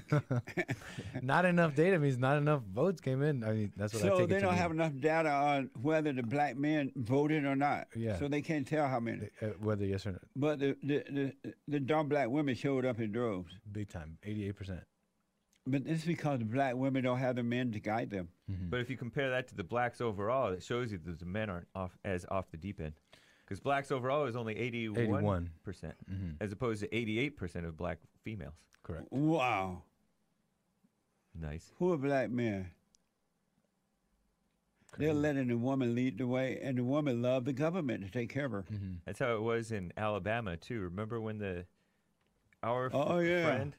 not 1.22 1.44
enough 1.44 1.74
data 1.74 1.98
means 1.98 2.16
not 2.18 2.38
enough 2.38 2.62
votes 2.62 3.00
came 3.00 3.20
in. 3.22 3.42
I 3.42 3.52
mean, 3.52 3.72
that's 3.76 3.92
what 3.94 4.04
I 4.04 4.08
so 4.08 4.18
take 4.20 4.28
they 4.28 4.38
don't 4.40 4.50
mean. 4.52 4.58
have 4.58 4.70
enough 4.70 4.92
data 5.00 5.28
on 5.28 5.70
whether 5.82 6.12
the 6.12 6.22
black 6.22 6.56
men 6.56 6.92
voted 6.94 7.44
or 7.44 7.56
not. 7.56 7.88
Yeah. 7.96 8.16
So 8.20 8.28
they 8.28 8.42
can't 8.42 8.66
tell 8.66 8.86
how 8.86 9.00
many. 9.00 9.28
Uh, 9.42 9.46
whether 9.60 9.84
yes 9.84 10.06
or 10.06 10.12
no. 10.12 10.18
But 10.36 10.60
the, 10.60 10.76
the, 10.82 11.04
the, 11.42 11.54
the 11.66 11.80
dumb 11.80 12.08
black 12.08 12.28
women 12.28 12.54
showed 12.54 12.84
up 12.84 13.00
in 13.00 13.10
droves. 13.10 13.52
Big 13.72 13.88
time, 13.88 14.16
eighty-eight 14.22 14.54
percent. 14.54 14.84
But 15.70 15.82
it's 15.86 16.04
because 16.04 16.42
black 16.42 16.74
women 16.76 17.04
don't 17.04 17.18
have 17.18 17.36
the 17.36 17.42
men 17.42 17.72
to 17.72 17.80
guide 17.80 18.10
them. 18.10 18.28
But 18.48 18.80
if 18.80 18.88
you 18.88 18.96
compare 18.96 19.28
that 19.30 19.48
to 19.48 19.54
the 19.54 19.64
blacks 19.64 20.00
overall, 20.00 20.52
it 20.52 20.62
shows 20.62 20.90
you 20.92 20.98
that 21.04 21.18
the 21.18 21.26
men 21.26 21.50
aren't 21.50 21.68
off 21.74 21.98
as 22.04 22.24
off 22.30 22.50
the 22.50 22.56
deep 22.56 22.80
end. 22.80 22.94
Because 23.44 23.60
blacks 23.60 23.90
overall 23.90 24.24
is 24.26 24.36
only 24.36 24.56
81 24.56 24.98
81. 25.04 25.50
percent, 25.64 25.94
Mhm. 26.10 26.36
as 26.40 26.52
opposed 26.52 26.80
to 26.82 26.94
88 26.94 27.36
percent 27.36 27.66
of 27.66 27.76
black 27.76 27.98
females. 28.22 28.54
Correct. 28.82 29.10
Wow. 29.12 29.82
Nice. 31.34 31.72
Who 31.78 31.92
are 31.92 31.98
black 31.98 32.30
men? 32.30 32.70
They're 34.96 35.12
letting 35.14 35.48
the 35.48 35.56
woman 35.58 35.94
lead 35.94 36.18
the 36.18 36.26
way, 36.26 36.58
and 36.60 36.76
the 36.78 36.82
woman 36.84 37.22
loved 37.22 37.46
the 37.46 37.52
government 37.52 38.04
to 38.04 38.10
take 38.10 38.30
care 38.30 38.46
of 38.46 38.52
her. 38.52 38.62
hmm 38.62 38.94
That's 39.04 39.18
how 39.18 39.34
it 39.34 39.42
was 39.42 39.70
in 39.70 39.92
Alabama 39.96 40.56
too. 40.56 40.80
Remember 40.80 41.20
when 41.20 41.38
the 41.38 41.66
our 42.62 42.86
f- 42.86 42.92
Oh, 42.94 43.18
yeah. 43.20 43.44
friend 43.44 43.76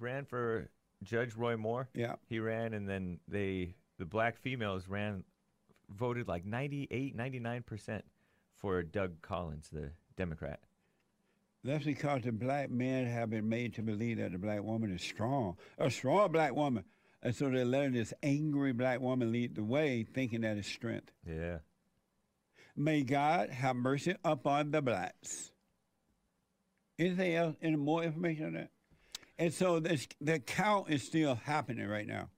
ran 0.00 0.24
for 0.24 0.68
Judge 1.02 1.34
Roy 1.34 1.56
Moore? 1.56 1.88
Yeah. 1.94 2.14
He 2.28 2.38
ran, 2.40 2.74
and 2.74 2.88
then 2.88 3.20
they 3.28 3.74
the 3.98 4.04
black 4.04 4.36
females 4.38 4.88
ran, 4.88 5.24
voted 5.88 6.28
like 6.28 6.44
98, 6.44 7.16
99% 7.16 8.02
for 8.54 8.82
Doug 8.82 9.22
Collins, 9.22 9.68
the 9.72 9.90
Democrat. 10.16 10.60
That's 11.64 11.84
because 11.84 12.22
the 12.22 12.32
black 12.32 12.70
men 12.70 13.06
have 13.06 13.30
been 13.30 13.48
made 13.48 13.74
to 13.74 13.82
believe 13.82 14.18
that 14.18 14.32
the 14.32 14.38
black 14.38 14.62
woman 14.62 14.94
is 14.94 15.02
strong, 15.02 15.56
a 15.78 15.90
strong 15.90 16.30
black 16.30 16.54
woman. 16.54 16.84
And 17.22 17.34
so 17.34 17.50
they're 17.50 17.64
letting 17.64 17.92
this 17.92 18.14
angry 18.22 18.72
black 18.72 19.00
woman 19.00 19.32
lead 19.32 19.56
the 19.56 19.64
way, 19.64 20.04
thinking 20.04 20.42
that 20.42 20.58
is 20.58 20.66
strength. 20.66 21.10
Yeah. 21.26 21.58
May 22.76 23.02
God 23.02 23.50
have 23.50 23.74
mercy 23.74 24.14
upon 24.24 24.70
the 24.70 24.82
blacks. 24.82 25.50
Anything 26.98 27.34
else? 27.34 27.56
Any 27.60 27.76
more 27.76 28.04
information 28.04 28.46
on 28.46 28.52
that? 28.52 28.70
And 29.38 29.52
so 29.52 29.80
this, 29.80 30.08
the 30.20 30.38
count 30.38 30.88
is 30.90 31.02
still 31.02 31.34
happening 31.34 31.86
right 31.88 32.06
now. 32.06 32.28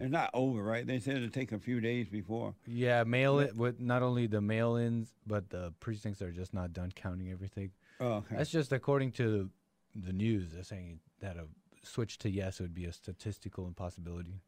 It's 0.00 0.10
not 0.12 0.30
over, 0.32 0.62
right? 0.62 0.86
They 0.86 1.00
said 1.00 1.16
it'll 1.16 1.28
take 1.28 1.50
a 1.52 1.58
few 1.58 1.80
days 1.80 2.08
before. 2.08 2.54
Yeah, 2.66 3.02
mail 3.04 3.40
it 3.40 3.56
with 3.56 3.80
not 3.80 4.02
only 4.02 4.26
the 4.28 4.40
mail-ins, 4.40 5.12
but 5.26 5.50
the 5.50 5.72
precincts 5.80 6.22
are 6.22 6.30
just 6.30 6.54
not 6.54 6.72
done 6.72 6.92
counting 6.94 7.30
everything. 7.32 7.72
Oh, 8.00 8.06
okay. 8.18 8.36
That's 8.36 8.50
just 8.50 8.72
according 8.72 9.12
to 9.12 9.50
the 9.94 10.12
news. 10.12 10.52
They're 10.52 10.62
saying 10.62 11.00
that 11.20 11.36
a 11.36 11.46
switch 11.82 12.18
to 12.18 12.30
yes 12.30 12.60
would 12.60 12.74
be 12.74 12.84
a 12.84 12.92
statistical 12.92 13.66
impossibility. 13.66 14.40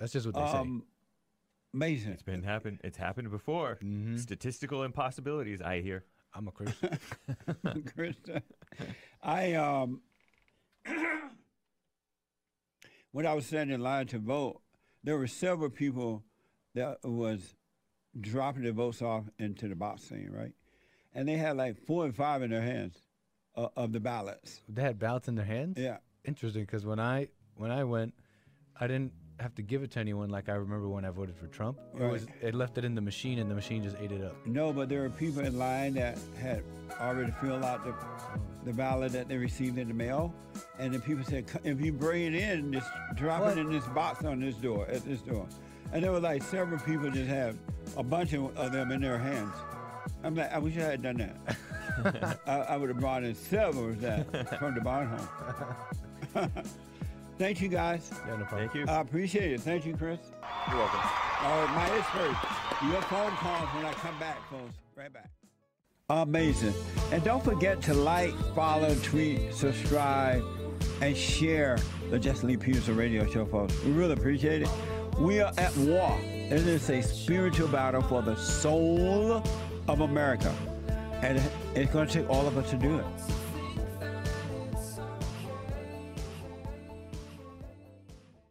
That's 0.00 0.12
just 0.12 0.26
what 0.26 0.34
they 0.34 0.40
um, 0.40 0.84
amazing. 1.72 2.12
It's 2.12 2.22
been 2.22 2.42
happen. 2.42 2.80
It's 2.82 2.96
happened 2.96 3.30
before. 3.30 3.78
Mhm. 3.82 4.18
Statistical 4.18 4.82
impossibilities, 4.82 5.62
I 5.62 5.80
hear. 5.82 6.00
say. 6.00 6.04
I'm 6.34 6.48
a 6.48 6.52
Christian. 6.52 6.98
Krista. 7.96 8.42
I 9.22 9.54
um 9.54 10.00
when 13.14 13.26
I 13.26 13.32
was 13.32 13.46
standing 13.46 13.76
in 13.76 13.80
line 13.80 14.08
to 14.08 14.18
vote, 14.18 14.60
there 15.04 15.16
were 15.16 15.28
several 15.28 15.70
people 15.70 16.24
that 16.74 16.98
was 17.04 17.54
dropping 18.20 18.64
their 18.64 18.72
votes 18.72 19.02
off 19.02 19.22
into 19.38 19.68
the 19.68 19.76
box 19.76 20.02
thing, 20.02 20.32
right? 20.32 20.50
And 21.14 21.28
they 21.28 21.36
had 21.36 21.56
like 21.56 21.76
four 21.86 22.06
and 22.06 22.14
five 22.14 22.42
in 22.42 22.50
their 22.50 22.60
hands 22.60 22.98
uh, 23.56 23.68
of 23.76 23.92
the 23.92 24.00
ballots. 24.00 24.62
they 24.68 24.82
had 24.82 24.98
ballots 24.98 25.28
in 25.28 25.36
their 25.36 25.44
hands. 25.44 25.78
Yeah. 25.78 25.98
Interesting, 26.24 26.62
because 26.64 26.84
when 26.84 26.98
I 26.98 27.28
when 27.54 27.70
I 27.70 27.84
went, 27.84 28.14
I 28.80 28.88
didn't 28.88 29.12
have 29.40 29.54
to 29.56 29.62
give 29.62 29.82
it 29.82 29.90
to 29.92 30.00
anyone. 30.00 30.30
Like 30.30 30.48
I 30.48 30.52
remember 30.54 30.88
when 30.88 31.04
I 31.04 31.10
voted 31.10 31.36
for 31.36 31.46
Trump, 31.48 31.78
it 31.94 32.00
Right. 32.00 32.12
was 32.12 32.26
it 32.40 32.54
left 32.54 32.78
it 32.78 32.84
in 32.84 32.94
the 32.94 33.00
machine, 33.00 33.38
and 33.38 33.50
the 33.50 33.54
machine 33.54 33.82
just 33.82 33.96
ate 34.00 34.12
it 34.12 34.22
up. 34.22 34.36
No, 34.46 34.72
but 34.72 34.88
there 34.88 35.02
were 35.02 35.10
people 35.10 35.42
in 35.42 35.58
line 35.58 35.94
that 35.94 36.18
had 36.40 36.62
already 37.00 37.32
filled 37.40 37.64
out 37.64 37.84
the, 37.84 37.94
the 38.64 38.72
ballot 38.72 39.12
that 39.12 39.28
they 39.28 39.36
received 39.36 39.78
in 39.78 39.88
the 39.88 39.94
mail. 39.94 40.32
And 40.78 40.94
the 40.94 41.00
people 41.00 41.24
said, 41.24 41.46
if 41.64 41.80
you 41.80 41.92
bring 41.92 42.22
it 42.22 42.34
in, 42.34 42.72
just 42.72 42.88
drop 43.16 43.40
What? 43.42 43.58
it 43.58 43.60
in 43.60 43.72
this 43.72 43.86
box 43.88 44.24
on 44.24 44.40
this 44.40 44.54
door, 44.56 44.86
at 44.88 45.04
this 45.04 45.20
door. 45.20 45.46
And 45.92 46.02
there 46.02 46.12
were 46.12 46.20
like 46.20 46.42
several 46.42 46.78
people 46.80 47.10
just 47.10 47.28
had 47.28 47.56
a 47.96 48.02
bunch 48.02 48.32
of, 48.32 48.56
of 48.56 48.72
them 48.72 48.92
in 48.92 49.00
their 49.00 49.18
hands. 49.18 49.54
I'm 50.22 50.34
like, 50.34 50.52
I 50.52 50.58
wish 50.58 50.76
I 50.76 50.80
had 50.82 51.02
done 51.02 51.16
that. 51.18 52.38
I, 52.46 52.52
I 52.52 52.76
would 52.76 52.88
have 52.88 52.98
brought 52.98 53.24
in 53.24 53.34
several 53.34 53.88
of 53.90 54.00
that 54.00 54.58
from 54.58 54.74
the 54.74 54.80
barn 54.80 55.08
home. 55.08 55.28
Thank 57.38 57.60
you 57.60 57.68
guys. 57.68 58.10
Yeah, 58.26 58.36
no 58.36 58.44
problem. 58.44 58.68
Thank 58.68 58.74
you. 58.74 58.92
I 58.92 59.00
appreciate 59.00 59.52
it. 59.52 59.60
Thank 59.60 59.86
you, 59.86 59.96
Chris. 59.96 60.20
You're 60.68 60.78
welcome. 60.78 61.00
All 61.42 61.64
right, 61.64 61.74
my 61.74 61.96
is 61.96 62.04
first. 62.06 62.40
Your 62.90 63.02
phone 63.02 63.32
calls 63.32 63.68
when 63.74 63.84
I 63.84 63.92
come 63.94 64.18
back, 64.18 64.38
folks. 64.48 64.74
Right 64.96 65.12
back. 65.12 65.30
Amazing. 66.10 66.74
And 67.12 67.24
don't 67.24 67.42
forget 67.42 67.80
to 67.82 67.94
like, 67.94 68.34
follow, 68.54 68.94
tweet, 69.02 69.52
subscribe, 69.54 70.44
and 71.00 71.16
share 71.16 71.78
the 72.10 72.18
Jesse 72.18 72.46
Lee 72.46 72.56
Peterson 72.56 72.96
radio 72.96 73.28
show, 73.30 73.46
folks. 73.46 73.82
We 73.82 73.92
really 73.92 74.12
appreciate 74.12 74.62
it. 74.62 74.68
We 75.18 75.40
are 75.40 75.52
at 75.58 75.76
war. 75.78 76.18
And 76.22 76.52
it 76.52 76.66
is 76.66 76.88
a 76.90 77.02
spiritual 77.02 77.68
battle 77.68 78.02
for 78.02 78.22
the 78.22 78.36
soul 78.36 79.42
of 79.88 80.00
America. 80.00 80.54
And 81.22 81.42
it's 81.74 81.90
going 81.90 82.06
to 82.06 82.12
take 82.12 82.28
all 82.28 82.46
of 82.46 82.56
us 82.58 82.70
to 82.70 82.76
do 82.76 82.98
it. 82.98 83.04